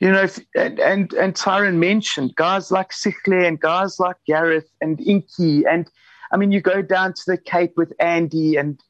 [0.00, 4.68] You know, if, and, and and Tyron mentioned guys like Sihle and guys like Gareth
[4.80, 5.90] and Inky and
[6.32, 8.82] I mean you go down to the Cape with Andy and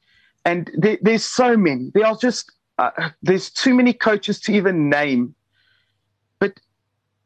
[0.45, 1.91] and there, there's so many.
[1.95, 5.35] There are just uh, there's too many coaches to even name,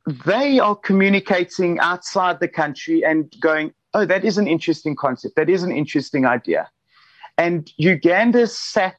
[0.08, 5.36] they are communicating outside the country and going, "Oh, that is an interesting concept.
[5.36, 6.70] That is an interesting idea."
[7.36, 8.98] And Uganda sat.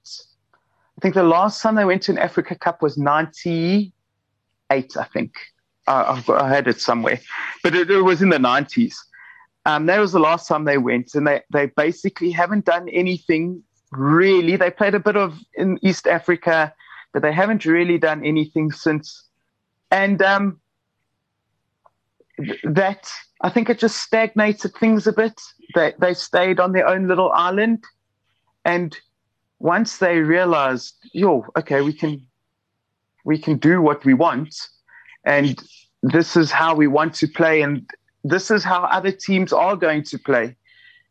[0.98, 3.92] I think the last time they went to an Africa Cup was '98.
[4.98, 5.34] I think
[5.88, 7.20] got, i had it somewhere,
[7.64, 8.96] but it, it was in the '90s.
[9.66, 13.64] Um, that was the last time they went, and they they basically haven't done anything
[13.92, 14.58] really.
[14.58, 16.72] They played a bit of in East Africa,
[17.14, 19.26] but they haven't really done anything since.
[19.92, 20.60] And um,
[22.64, 23.10] that
[23.42, 25.40] I think it just stagnated things a bit.
[25.76, 27.84] They they stayed on their own little island,
[28.66, 28.96] and
[29.60, 32.26] once they realized, yo, okay, we can
[33.26, 34.56] we can do what we want,
[35.26, 35.62] and
[36.02, 37.90] this is how we want to play, and
[38.24, 40.56] this is how other teams are going to play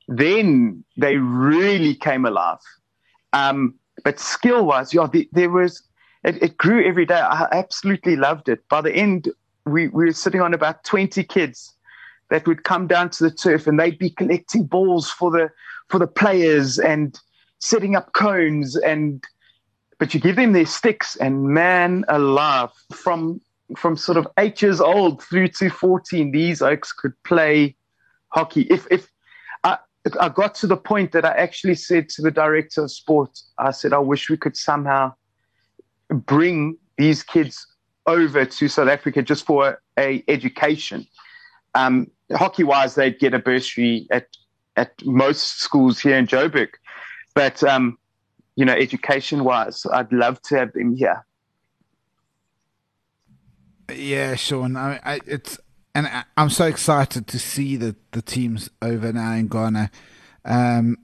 [0.09, 2.59] then they really came alive.
[3.35, 3.74] Um,
[4.05, 5.83] but skill wise, yeah, the, there was
[6.24, 7.20] it, it, grew every day.
[7.20, 8.66] I absolutely loved it.
[8.68, 9.29] By the end,
[9.73, 11.75] we, we were sitting on about 20 kids
[12.31, 15.51] that would come down to the turf and they'd be collecting balls for the
[15.89, 17.19] for the players and
[17.61, 19.25] setting up cones and
[19.99, 23.41] but you give them their sticks and man alive from
[23.77, 27.77] from sort of eight years old through to 14 these okes could play
[28.29, 28.62] hockey.
[28.62, 29.11] If if
[29.64, 29.79] I,
[30.21, 33.71] I got to the point that I actually said to the director of sport I
[33.73, 35.14] said I wish we could somehow
[36.11, 37.66] bring these kids
[38.09, 41.07] over to South Africa just for a education
[41.75, 44.29] um, hockey wise, they'd get a bursary at
[44.77, 46.69] at most schools here in Joburg,
[47.35, 47.99] but um,
[48.57, 51.25] you know, education wise, I'd love to have them here.
[53.93, 54.77] Yeah, Sean.
[54.77, 55.59] I, I, it's
[55.95, 59.91] and I, am so excited to see the the teams over now in Ghana.
[60.45, 60.97] Um,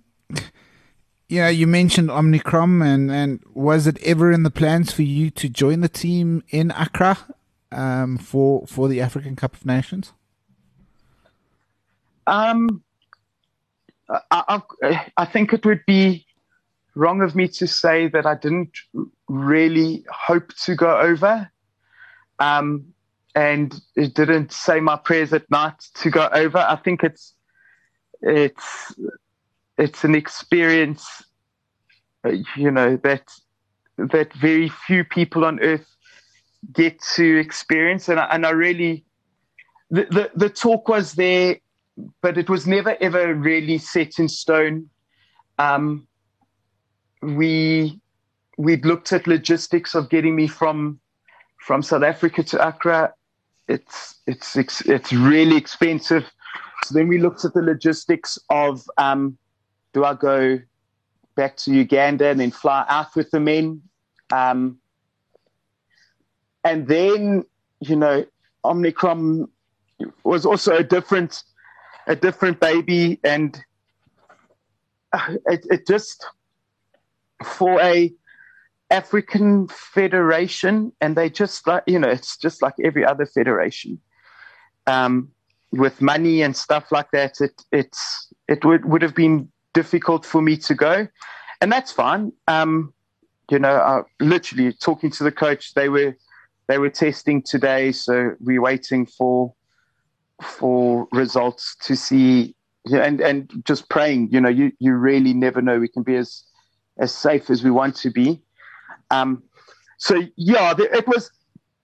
[1.29, 5.49] yeah, you mentioned Omnicrom, and and was it ever in the plans for you to
[5.49, 7.19] join the team in Accra
[7.73, 10.13] um, for for the African Cup of Nations?
[12.27, 12.83] Um,
[14.09, 14.21] I,
[14.83, 16.27] I, I think it would be
[16.95, 18.77] wrong of me to say that I didn't
[19.29, 21.51] really hope to go over.
[22.39, 22.95] Um,
[23.35, 26.59] and didn't say my prayers at night to go over.
[26.59, 27.35] I think it's
[28.23, 28.95] it's
[29.79, 31.07] it's an experience,
[32.25, 33.29] uh, you know, that
[33.97, 35.87] that very few people on earth
[36.73, 39.05] get to experience, and I, and I really
[39.91, 41.57] the, the the talk was there
[42.21, 44.89] but it was never ever really set in stone.
[45.59, 46.07] Um,
[47.23, 48.01] we
[48.59, 51.01] we'd looked at logistics of getting me from
[51.61, 53.15] from South Africa to Accra.
[53.69, 56.25] It's it's it's, it's really expensive.
[56.85, 59.39] So then we looked at the logistics of um,
[59.95, 60.61] do I go
[61.37, 63.81] back to Uganda and then fly out with the men?
[64.33, 64.79] Um,
[66.65, 67.45] and then,
[67.81, 68.27] you know,
[68.65, 69.49] Omnicrom
[70.25, 71.43] was also a different
[72.07, 73.63] a different baby, and
[75.13, 76.27] uh, it, it just
[77.43, 78.13] for a
[78.91, 83.99] African federation, and they just like you know, it's just like every other federation,
[84.87, 85.31] um,
[85.73, 87.41] with money and stuff like that.
[87.41, 91.07] It it's it would would have been difficult for me to go,
[91.61, 92.33] and that's fine.
[92.49, 92.95] Um,
[93.51, 96.17] you know, uh, literally talking to the coach, they were
[96.67, 99.53] they were testing today, so we're waiting for
[100.43, 102.55] for results to see.
[102.93, 105.79] And and just praying you know you you really never know.
[105.79, 106.45] We can be as
[106.99, 108.43] as safe as we want to be.
[109.11, 109.43] Um
[109.97, 111.31] so yeah it was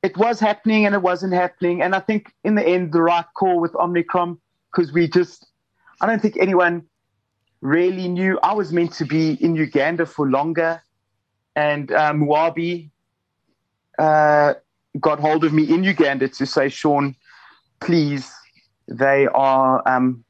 [0.02, 1.80] it was happening and it wasn't happening.
[1.80, 4.38] And i think in the end the right call with omnicrom
[4.70, 5.46] because we just
[6.02, 6.84] i don't think anyone
[7.60, 10.82] really knew i was meant to be in uganda for longer
[11.56, 12.90] and um, Muabi
[13.98, 14.54] uh,
[14.98, 17.14] got hold of me in uganda to say sean
[17.80, 18.32] please
[18.88, 20.24] they are um,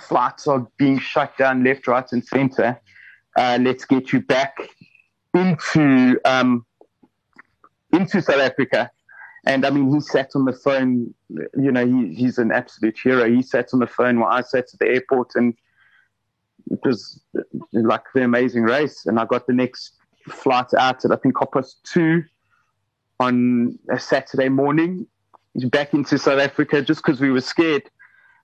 [0.00, 2.80] flights are being shut down left, right, and center.
[3.36, 4.56] Uh, let's get you back
[5.34, 6.64] into um,
[7.92, 8.90] into South Africa.
[9.46, 11.14] And I mean, he sat on the phone.
[11.28, 13.30] You know, he, he's an absolute hero.
[13.30, 15.54] He sat on the phone while I sat at the airport, and
[16.70, 17.20] it was
[17.72, 19.06] like the amazing race.
[19.06, 19.94] And I got the next
[20.28, 22.22] flight out at I think half past two
[23.20, 25.06] on a Saturday morning,
[25.70, 27.82] back into South Africa, just because we were scared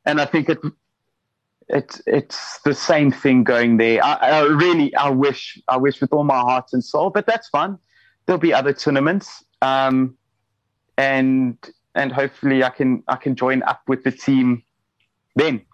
[0.07, 0.59] and I think it
[1.69, 4.05] it's it's the same thing going there.
[4.05, 7.49] I, I, really I wish I wish with all my heart and soul, but that's
[7.49, 7.79] fun.
[8.27, 10.17] There'll be other tournaments, um,
[10.99, 11.57] and
[11.95, 14.63] and hopefully I can I can join up with the team
[15.37, 15.65] then.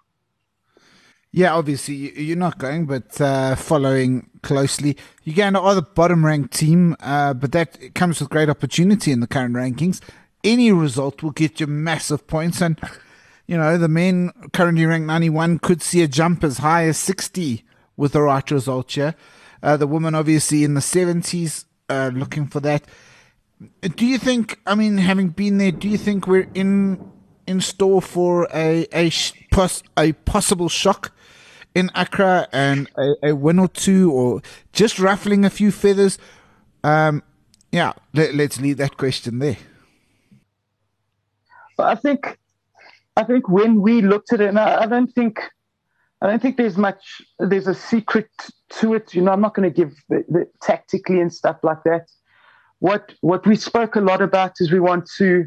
[1.33, 4.97] Yeah, obviously you're not going, but uh, following closely.
[5.28, 9.55] Are the bottom ranked team, uh, but that comes with great opportunity in the current
[9.55, 10.01] rankings.
[10.43, 12.81] Any result will get you massive points and
[13.51, 17.64] you know, the men currently ranked 91 could see a jump as high as 60
[17.97, 19.16] with the right result here.
[19.61, 22.85] Uh, the woman obviously in the 70s uh, looking for that.
[23.83, 27.11] Do you think, I mean, having been there, do you think we're in
[27.49, 29.11] in store for a a,
[29.51, 31.12] pos, a possible shock
[31.75, 34.43] in Accra and a, a, win or two or
[34.73, 36.18] just ruffling a few feathers?
[36.83, 37.23] Um,
[37.73, 39.59] yeah, let, us leave that question there.
[41.79, 42.39] I think
[43.16, 45.41] I think when we looked at it, and I, I don't think
[46.21, 48.31] I don't think there's much there's a secret
[48.81, 49.14] to it.
[49.14, 52.11] You know, I'm not going to give the, the, tactically and stuff like that.
[52.81, 55.47] What what we spoke a lot about is we want to.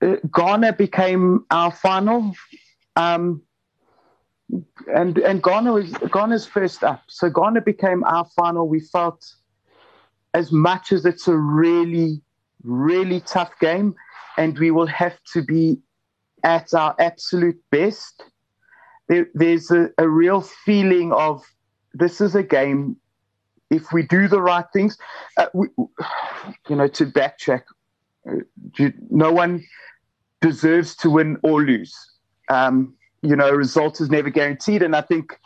[0.00, 2.34] Uh, Ghana became our final.
[2.96, 3.42] Um,
[4.94, 7.02] and and Ghana was Ghana's first up.
[7.08, 8.68] So Ghana became our final.
[8.68, 9.24] We felt
[10.34, 12.20] as much as it's a really,
[12.62, 13.94] really tough game,
[14.36, 15.78] and we will have to be
[16.44, 18.24] at our absolute best.
[19.08, 21.42] There, there's a, a real feeling of
[21.92, 22.96] this is a game.
[23.70, 24.98] If we do the right things,
[25.38, 25.68] uh, we,
[26.68, 27.62] you know, to backtrack,
[28.28, 29.64] uh, no one
[30.40, 31.94] deserves to win or lose.
[32.50, 34.82] Um, you know, result is never guaranteed.
[34.82, 35.38] And I think,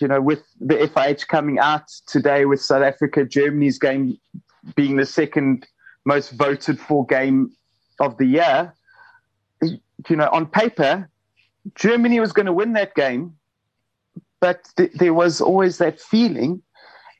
[0.00, 4.18] you know, with the FIH coming out today with South Africa, Germany's game
[4.74, 5.66] being the second
[6.04, 7.52] most voted for game
[8.00, 8.74] of the year,
[9.62, 11.08] you know, on paper,
[11.74, 13.34] Germany was going to win that game,
[14.40, 16.62] but th- there was always that feeling.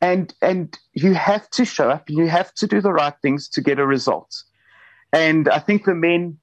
[0.00, 3.48] And and you have to show up and you have to do the right things
[3.48, 4.44] to get a result.
[5.12, 6.38] And I think the men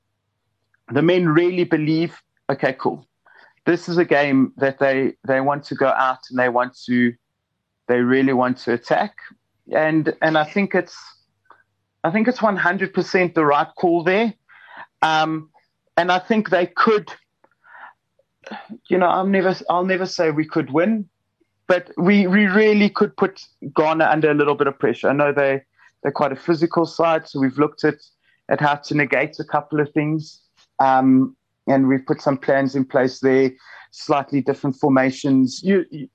[0.91, 3.07] the men really believe, okay, cool
[3.65, 7.13] this is a game that they they want to go out and they want to
[7.87, 9.15] they really want to attack.
[9.73, 10.95] And and I think it's
[12.03, 14.33] I think it's 100% the right call there.
[15.01, 15.49] Um,
[15.97, 17.11] and I think they could
[18.89, 21.09] you know I'm never I'll never say we could win
[21.67, 23.41] but we we really could put
[23.75, 25.09] Ghana under a little bit of pressure.
[25.09, 25.63] I know they
[26.03, 27.95] they're quite a physical side so we've looked at
[28.49, 30.41] at how to negate a couple of things.
[30.77, 31.35] Um,
[31.67, 33.51] and we've put some plans in place there,
[33.91, 36.07] slightly different formations, you, you,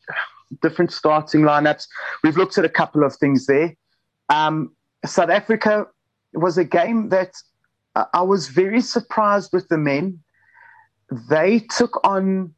[0.63, 1.87] different starting lineups.
[2.23, 3.77] We've looked at a couple of things there.
[4.29, 4.73] Um,
[5.05, 5.87] South Africa
[6.35, 7.35] was a game that
[8.15, 10.21] I was very surprised with the men.
[11.29, 12.55] They took on,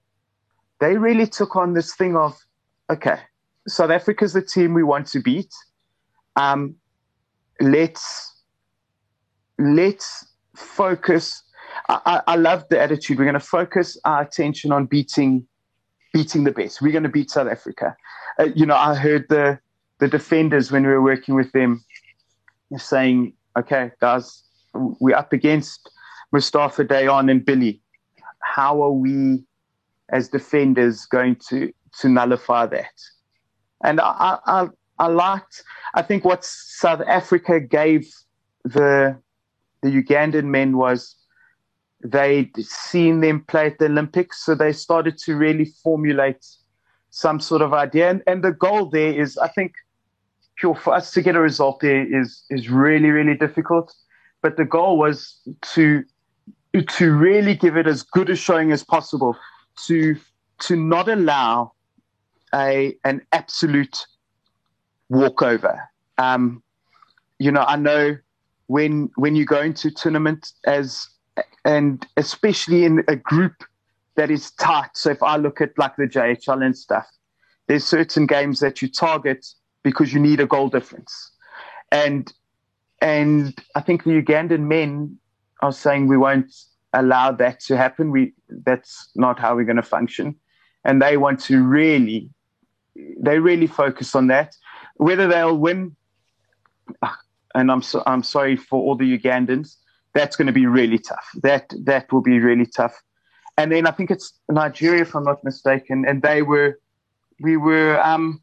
[0.81, 2.37] they really took on this thing of,
[2.91, 3.19] okay,
[3.69, 5.53] South Africa's the team we want to beat.
[6.37, 6.75] Um,
[7.61, 8.43] let's
[9.59, 10.27] let's
[10.57, 11.43] focus
[11.89, 13.19] I, I love the attitude.
[13.19, 15.47] We're going to focus our attention on beating
[16.13, 16.83] beating the best.
[16.83, 17.97] We're going to beat South Africa.
[18.39, 19.59] Uh, you know, I heard the
[19.99, 21.85] the defenders when we were working with them
[22.77, 24.45] saying, "Okay, guys,
[24.75, 25.91] we're up against
[26.33, 27.81] Mustafa Dayaan and Billy.
[28.41, 29.45] How are we,
[30.11, 32.95] as defenders, going to to nullify that?"
[33.85, 34.69] And I, I,
[34.99, 35.65] I liked.
[35.95, 38.09] I think what South Africa gave
[38.65, 39.19] the
[39.83, 41.17] the Ugandan men was
[42.03, 46.45] they'd seen them play at the Olympics, so they started to really formulate
[47.11, 48.11] some sort of idea.
[48.11, 49.75] And, and the goal there is, I think,
[50.57, 53.95] pure for us to get a result there is is really really difficult.
[54.43, 55.41] But the goal was
[55.75, 56.05] to
[56.89, 59.37] to really give it as good a showing as possible,
[59.87, 60.17] to
[60.61, 61.73] to not allow
[62.55, 64.07] a an absolute
[65.09, 65.81] walkover.
[66.19, 66.63] Um,
[67.39, 68.17] you know, I know
[68.67, 71.09] when when you go into tournament as
[71.65, 73.65] and especially in a group
[74.17, 74.91] that is tight.
[74.95, 77.07] So if I look at like the JHL and stuff,
[77.67, 79.47] there's certain games that you target
[79.83, 81.33] because you need a goal difference.
[81.91, 82.33] And
[83.01, 85.19] and I think the Ugandan men
[85.61, 86.55] are saying we won't
[86.93, 88.11] allow that to happen.
[88.11, 90.37] We that's not how we're going to function.
[90.85, 92.31] And they want to really
[93.19, 94.55] they really focus on that.
[94.97, 95.97] Whether they'll win
[97.03, 97.19] ah,
[97.55, 99.77] and I'm so, I'm sorry for all the Ugandans
[100.15, 101.27] that's going to be really tough.
[101.43, 102.95] That that will be really tough.
[103.57, 106.79] And then I think it's Nigeria, if I'm not mistaken, and they were
[107.41, 108.43] we were um,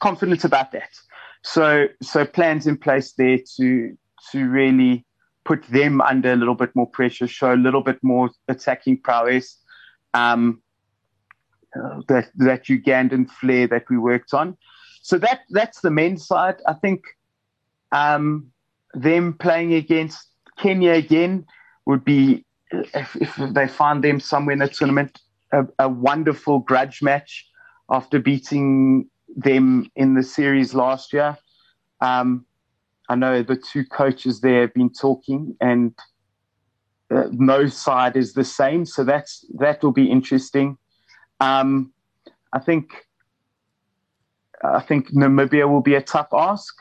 [0.00, 0.90] confident about that.
[1.42, 3.96] So so plans in place there to
[4.30, 5.04] to really
[5.44, 9.58] put them under a little bit more pressure, show a little bit more attacking prowess.
[10.14, 10.62] Um,
[12.08, 14.56] that that Ugandan flair that we worked on.
[15.02, 16.56] So that that's the men's side.
[16.66, 17.00] I think
[17.92, 18.52] um,
[18.94, 20.31] them playing against
[20.62, 21.44] Kenya again
[21.86, 25.20] would be, if, if they find them somewhere in the tournament,
[25.52, 27.46] a, a, wonderful grudge match
[27.90, 31.36] after beating them in the series last year.
[32.00, 32.46] Um,
[33.08, 35.92] I know the two coaches there have been talking, and
[37.10, 40.78] uh, no side is the same, so that's that will be interesting.
[41.40, 41.92] Um,
[42.52, 43.04] I think
[44.62, 46.74] I think Namibia will be a tough ask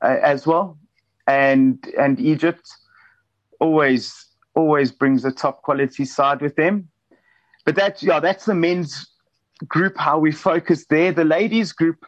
[0.00, 0.78] uh, as well,
[1.26, 2.66] and and Egypt
[3.60, 6.88] always always brings a top quality side with them.
[7.64, 9.06] But that's yeah, that's the men's
[9.66, 9.96] group.
[9.96, 11.12] How we focus there.
[11.12, 12.04] The ladies group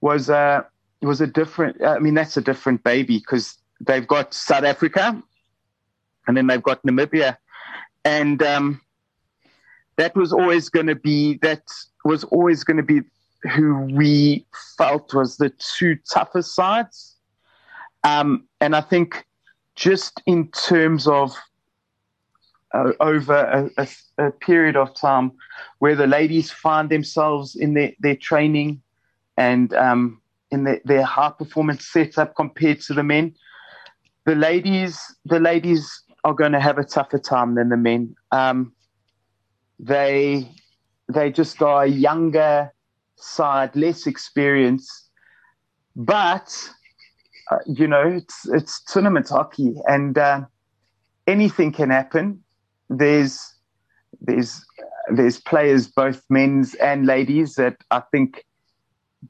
[0.00, 0.62] was a uh,
[1.02, 1.82] was a different.
[1.84, 5.22] I mean, that's a different baby because they've got South Africa,
[6.26, 7.36] and then they've got Namibia,
[8.04, 8.80] and um,
[9.96, 11.62] that was always going to be that
[12.04, 13.02] was always going to be
[13.54, 14.46] who we
[14.78, 17.16] felt was the two toughest sides.
[18.04, 19.24] Um, and I think
[19.74, 21.36] just in terms of
[22.74, 25.32] uh, over a, a, a, period of time
[25.78, 28.80] where the ladies find themselves in their, their training
[29.36, 30.20] and um,
[30.50, 33.34] in their, their high performance setup compared to the men.
[34.24, 38.14] The ladies, the ladies are going to have a tougher time than the men.
[38.30, 38.72] Um,
[39.78, 40.48] they
[41.08, 42.72] they just are a younger
[43.16, 45.10] side, less experienced,
[45.96, 46.70] but
[47.52, 50.42] uh, you know it's it's tournament hockey, and uh,
[51.26, 52.42] anything can happen.
[52.88, 53.54] There's
[54.20, 54.64] there's
[55.10, 58.44] there's players, both men's and ladies, that I think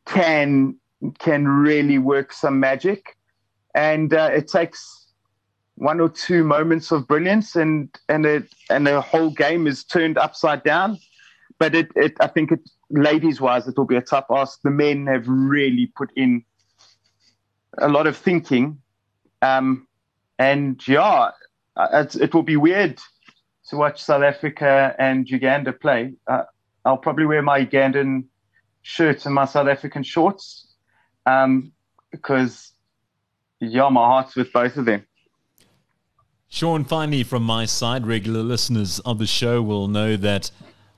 [0.06, 0.76] can
[1.18, 3.16] can really work some magic,
[3.74, 5.08] and uh, it takes
[5.76, 10.18] one or two moments of brilliance, and and it and the whole game is turned
[10.18, 10.98] upside down.
[11.58, 12.60] But it, it I think it
[12.90, 14.60] ladies wise, it will be a tough ask.
[14.62, 16.44] The men have really put in
[17.78, 18.80] a lot of thinking,
[19.40, 19.86] um,
[20.38, 21.30] and yeah,
[21.76, 22.98] it will be weird
[23.68, 26.14] to watch South Africa and Uganda play.
[26.26, 26.42] Uh,
[26.84, 28.24] I'll probably wear my Ugandan
[28.82, 30.74] shirt and my South African shorts
[31.26, 31.72] um,
[32.10, 32.72] because,
[33.60, 35.06] yeah, my heart's with both of them.
[36.48, 40.50] Sean, finally, from my side, regular listeners of the show will know that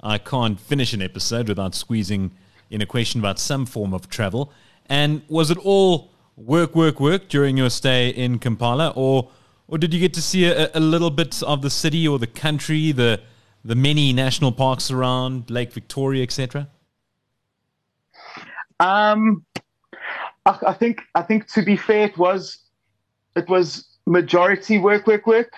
[0.03, 2.33] I can't finish an episode without squeezing
[2.71, 4.51] in a question about some form of travel.
[4.87, 9.31] And was it all work, work, work during your stay in Kampala, or
[9.67, 12.27] or did you get to see a, a little bit of the city or the
[12.27, 13.21] country, the
[13.65, 16.69] the many national parks around Lake Victoria, etc.?
[18.81, 19.45] Um,
[20.45, 22.59] I, I think I think to be fair, it was
[23.37, 25.53] it was majority work, work, work.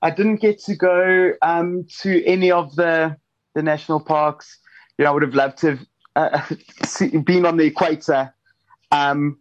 [0.00, 3.16] I didn't get to go um, to any of the
[3.54, 4.58] the national parks.
[4.98, 8.34] You know, I would have loved to have uh, been on the equator.
[8.90, 9.38] Um,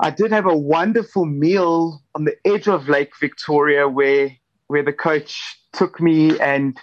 [0.00, 4.30] I did have a wonderful meal on the edge of Lake Victoria, where
[4.66, 6.78] where the coach took me and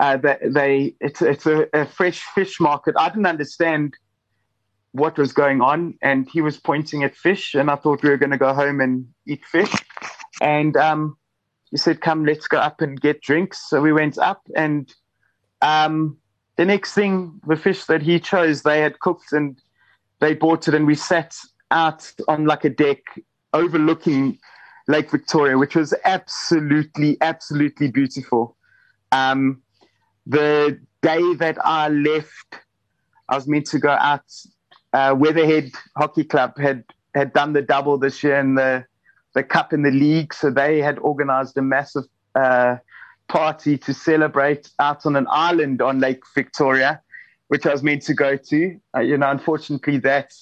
[0.00, 2.94] uh, they, they it's it's a, a fresh fish market.
[2.98, 3.94] I didn't understand
[4.92, 8.18] what was going on, and he was pointing at fish, and I thought we were
[8.18, 9.72] going to go home and eat fish.
[10.40, 11.16] And um,
[11.70, 14.92] he said, "Come, let's go up and get drinks." So we went up, and
[15.60, 16.18] um,
[16.56, 19.58] the next thing, the fish that he chose, they had cooked and
[20.20, 21.34] they bought it, and we sat
[21.72, 22.98] out on like a deck
[23.52, 24.38] overlooking
[24.88, 28.56] Lake Victoria, which was absolutely, absolutely beautiful.
[29.10, 29.62] Um,
[30.26, 32.60] the day that I left,
[33.28, 34.24] I was meant to go out
[34.92, 38.84] uh, Weatherhead Hockey Club had had done the double this year in the
[39.34, 42.04] the cup in the league, so they had organised a massive
[42.34, 42.76] uh,
[43.28, 47.00] party to celebrate out on an island on Lake Victoria,
[47.48, 48.78] which I was meant to go to.
[48.94, 50.32] Uh, you know, unfortunately, that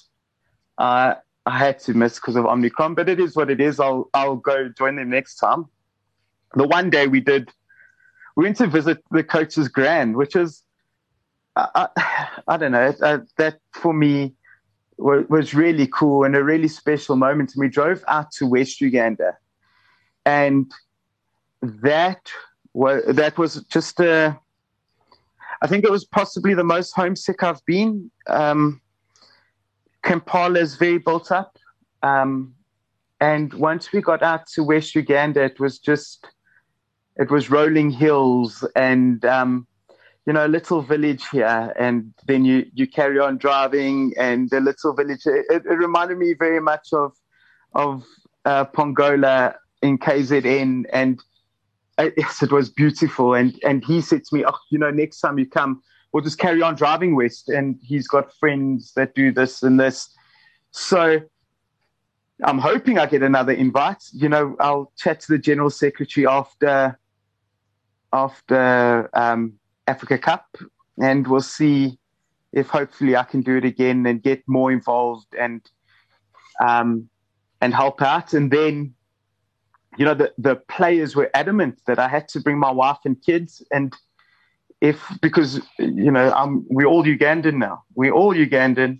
[0.81, 1.15] uh,
[1.45, 3.79] I had to miss because of Omicron, but it is what it is.
[3.79, 5.65] I'll I'll go join them next time.
[6.55, 7.51] The one day we did,
[8.35, 10.63] we went to visit the coach's grand, which is,
[11.55, 14.33] I, I, I don't know, uh, that for me
[14.97, 17.53] was really cool and a really special moment.
[17.53, 19.37] And we drove out to West Uganda,
[20.25, 20.71] and
[21.61, 22.21] that
[22.73, 24.39] was that was just a.
[25.61, 28.09] I think it was possibly the most homesick I've been.
[28.25, 28.81] Um,
[30.03, 31.57] Kampala is very built up,
[32.03, 32.53] um,
[33.19, 36.27] and once we got out to West Uganda, it was just,
[37.17, 39.67] it was rolling hills and um,
[40.25, 44.59] you know, a little village here, and then you you carry on driving, and the
[44.59, 45.25] little village.
[45.25, 47.13] It, it reminded me very much of
[47.73, 48.03] of
[48.45, 51.23] uh, Pongola in KZN, and
[51.97, 53.33] it, yes, it was beautiful.
[53.33, 55.81] And and he said to me, "Oh, you know, next time you come,
[56.11, 60.09] we'll just carry on driving west." And he's got friends that do this and this,
[60.71, 61.21] so.
[62.43, 64.03] I'm hoping I get another invite.
[64.13, 66.97] You know, I'll chat to the general secretary after
[68.11, 69.53] after um,
[69.87, 70.57] Africa Cup,
[70.99, 71.99] and we'll see
[72.51, 75.61] if hopefully I can do it again and get more involved and
[76.65, 77.09] um,
[77.61, 78.33] and help out.
[78.33, 78.93] And then,
[79.97, 83.21] you know, the the players were adamant that I had to bring my wife and
[83.23, 83.95] kids, and
[84.81, 88.99] if because you know I'm we're all Ugandan now, we're all Ugandan,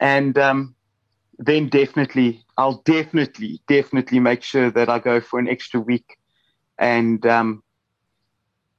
[0.00, 0.74] and um,
[1.38, 6.16] then definitely I'll definitely definitely make sure that I go for an extra week
[6.78, 7.62] and um,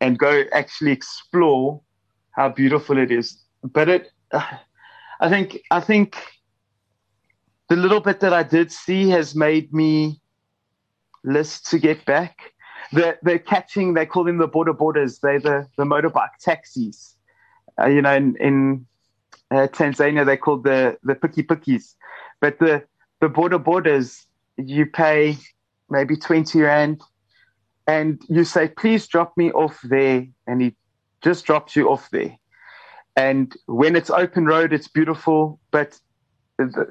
[0.02, 1.82] and go actually explore
[2.32, 3.42] how beautiful it is.
[3.64, 4.46] But it, uh,
[5.22, 6.18] I think, I think
[7.70, 10.22] the little bit that I did see has made me
[11.24, 12.52] list to get back.
[12.96, 15.20] The the catching, they call them the boda bodas.
[15.20, 17.16] They're the, the motorbike taxis.
[17.80, 18.86] Uh, you know, in, in
[19.52, 21.96] uh, Tanzania, they call the the piki pikis.
[22.40, 22.84] But the
[23.22, 24.26] the boda bodas,
[24.58, 25.38] you pay
[25.90, 27.02] maybe twenty rand
[27.88, 30.28] and you say, please drop me off there.
[30.48, 30.76] And he
[31.22, 32.38] just drops you off there.
[33.16, 35.60] And when it's open road, it's beautiful.
[35.72, 36.00] But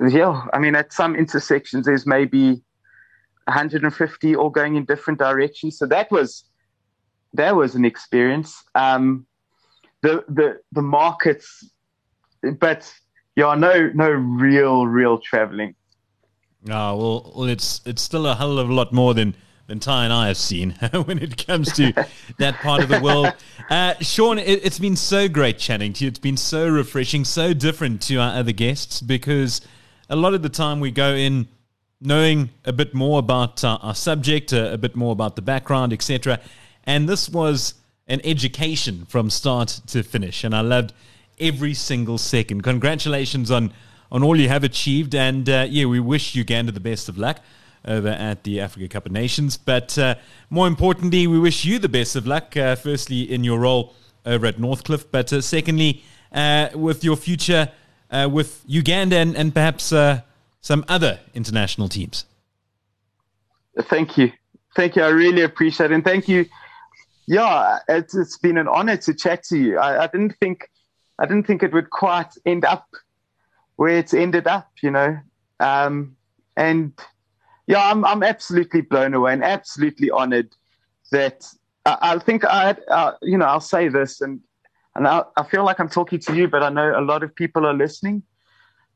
[0.08, 2.62] yeah, I mean, at some intersections, there's maybe
[3.46, 5.78] 150 all going in different directions.
[5.78, 6.44] So that was
[7.34, 8.62] that was an experience.
[8.74, 9.26] Um,
[10.02, 11.70] the the the markets,
[12.60, 12.92] but
[13.36, 15.74] yeah, no no real real traveling.
[16.68, 19.34] Oh well, well, it's it's still a hell of a lot more than
[19.66, 20.72] than Ty and I have seen
[21.04, 21.92] when it comes to
[22.38, 23.32] that part of the world.
[23.70, 26.08] Uh, Sean, it, has been so great chatting to you.
[26.08, 29.62] It's been so refreshing, so different to our other guests because
[30.10, 31.48] a lot of the time we go in
[32.04, 35.92] knowing a bit more about uh, our subject, uh, a bit more about the background,
[35.92, 36.38] etc.
[36.84, 37.74] And this was
[38.06, 40.92] an education from start to finish, and I loved
[41.40, 42.62] every single second.
[42.62, 43.72] Congratulations on
[44.12, 47.40] on all you have achieved, and uh, yeah, we wish Uganda the best of luck
[47.86, 49.56] over at the Africa Cup of Nations.
[49.56, 50.14] But uh,
[50.50, 53.94] more importantly, we wish you the best of luck, uh, firstly, in your role
[54.24, 56.04] over at Northcliffe, but uh, secondly,
[56.74, 57.70] with your future
[58.30, 59.92] with Uganda and, and perhaps
[60.64, 62.24] some other international teams.
[63.82, 64.32] Thank you.
[64.74, 65.02] Thank you.
[65.02, 65.94] I really appreciate it.
[65.94, 66.46] And thank you.
[67.26, 69.78] Yeah, it's, it's been an honor to chat to you.
[69.78, 70.70] I, I didn't think
[71.18, 72.86] I didn't think it would quite end up
[73.76, 75.18] where it's ended up, you know.
[75.60, 76.16] Um,
[76.56, 76.92] and
[77.66, 80.54] yeah, I'm I'm absolutely blown away and absolutely honoured
[81.12, 81.44] that
[81.84, 84.40] I, I think I, uh, you know, I'll say this and
[84.96, 87.34] and I, I, feel like I'm talking to you, but I know a lot of
[87.34, 88.22] people are listening.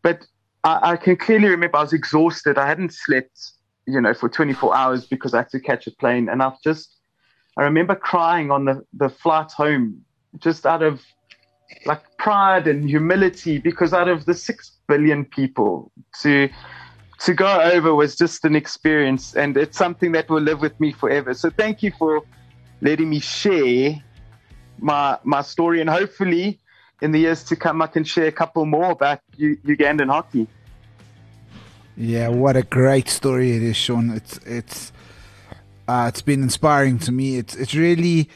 [0.02, 0.26] But
[0.64, 2.58] I, I, can clearly remember I was exhausted.
[2.58, 3.52] I hadn't slept,
[3.86, 6.96] you know, for 24 hours because I had to catch a plane, and I've just
[7.56, 10.02] I remember crying on the the flight home,
[10.38, 11.02] just out of
[11.86, 15.92] like pride and humility, because out of the six billion people
[16.22, 16.48] to
[17.20, 20.92] to go over was just an experience and it's something that will live with me
[20.92, 21.34] forever.
[21.34, 22.22] So thank you for
[22.80, 24.02] letting me share
[24.78, 26.60] my my story and hopefully
[27.00, 30.46] in the years to come I can share a couple more about U- Ugandan hockey.
[31.96, 34.10] Yeah, what a great story it is, Sean.
[34.10, 34.92] It's it's
[35.88, 37.38] uh, it's been inspiring to me.
[37.38, 38.28] It's it's really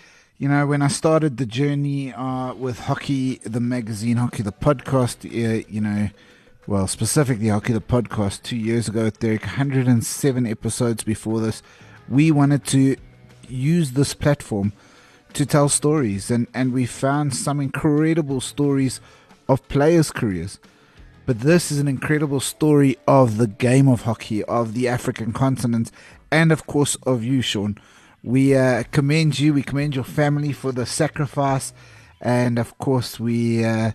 [0.43, 5.25] you know, when I started the journey uh, with Hockey, the magazine, Hockey, the podcast,
[5.25, 6.09] uh, you know,
[6.67, 11.63] well, specifically Hockey the podcast two years ago, Derek, 107 episodes before this,
[12.09, 12.97] we wanted to
[13.49, 14.73] use this platform
[15.35, 19.01] to tell stories, and, and we found some incredible stories
[19.49, 20.59] of players' careers.
[21.27, 25.91] But this is an incredible story of the game of hockey, of the African continent,
[26.31, 27.79] and of course of you, Sean.
[28.23, 31.73] We uh, commend you, we commend your family for the sacrifice,
[32.21, 33.65] and of course, we.
[33.65, 33.93] Uh,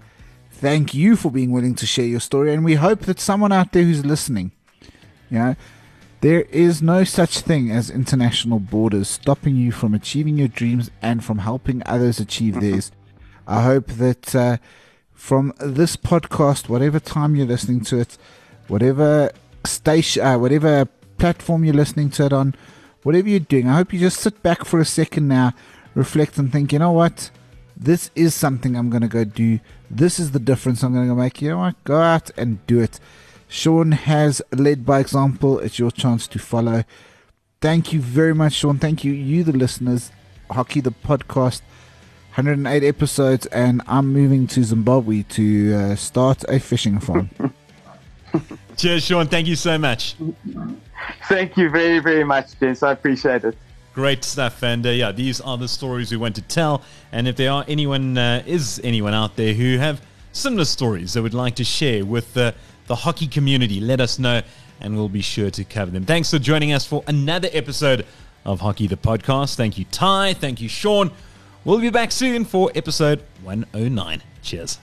[0.58, 2.54] thank you for being willing to share your story.
[2.54, 4.52] And we hope that someone out there who's listening,
[5.30, 5.56] you know,
[6.22, 11.24] there is no such thing as international borders stopping you from achieving your dreams and
[11.24, 12.72] from helping others achieve mm-hmm.
[12.72, 12.92] theirs.
[13.46, 14.58] I hope that uh,
[15.14, 18.18] from this podcast, whatever time you're listening to it,
[18.68, 19.32] whatever
[19.66, 20.86] station, uh, whatever
[21.18, 22.56] platform you're listening to it on,
[23.04, 25.54] whatever you're doing, I hope you just sit back for a second now,
[25.96, 27.30] reflect, and think, you know what?
[27.76, 29.60] This is something I'm going to go do.
[29.90, 31.42] This is the difference I'm going to make.
[31.42, 31.84] You know what?
[31.84, 33.00] Go out and do it.
[33.48, 35.60] Sean has led by example.
[35.60, 36.84] It's your chance to follow.
[37.62, 38.78] Thank you very much, Sean.
[38.78, 40.12] Thank you, you, the listeners.
[40.50, 41.62] Hockey, the podcast,
[42.36, 47.30] 108 episodes, and I'm moving to Zimbabwe to uh, start a fishing farm.
[48.78, 49.28] Cheers, Sean.
[49.28, 50.16] Thank you so much.
[51.28, 52.84] Thank you very, very much, James.
[52.84, 53.58] I appreciate it.
[53.94, 56.84] Great stuff, and uh, yeah, these are the stories we want to tell.
[57.12, 61.24] And if there are anyone, uh, is anyone out there who have similar stories that
[61.24, 62.54] would like to share with the
[62.88, 64.42] the hockey community, let us know,
[64.82, 66.06] and we'll be sure to cover them.
[66.06, 68.06] Thanks for joining us for another episode
[68.46, 69.56] of Hockey the Podcast.
[69.56, 70.34] Thank you, Ty.
[70.34, 71.12] Thank you, Sean.
[71.66, 74.24] We'll be back soon for episode 109.
[74.42, 74.80] Cheers.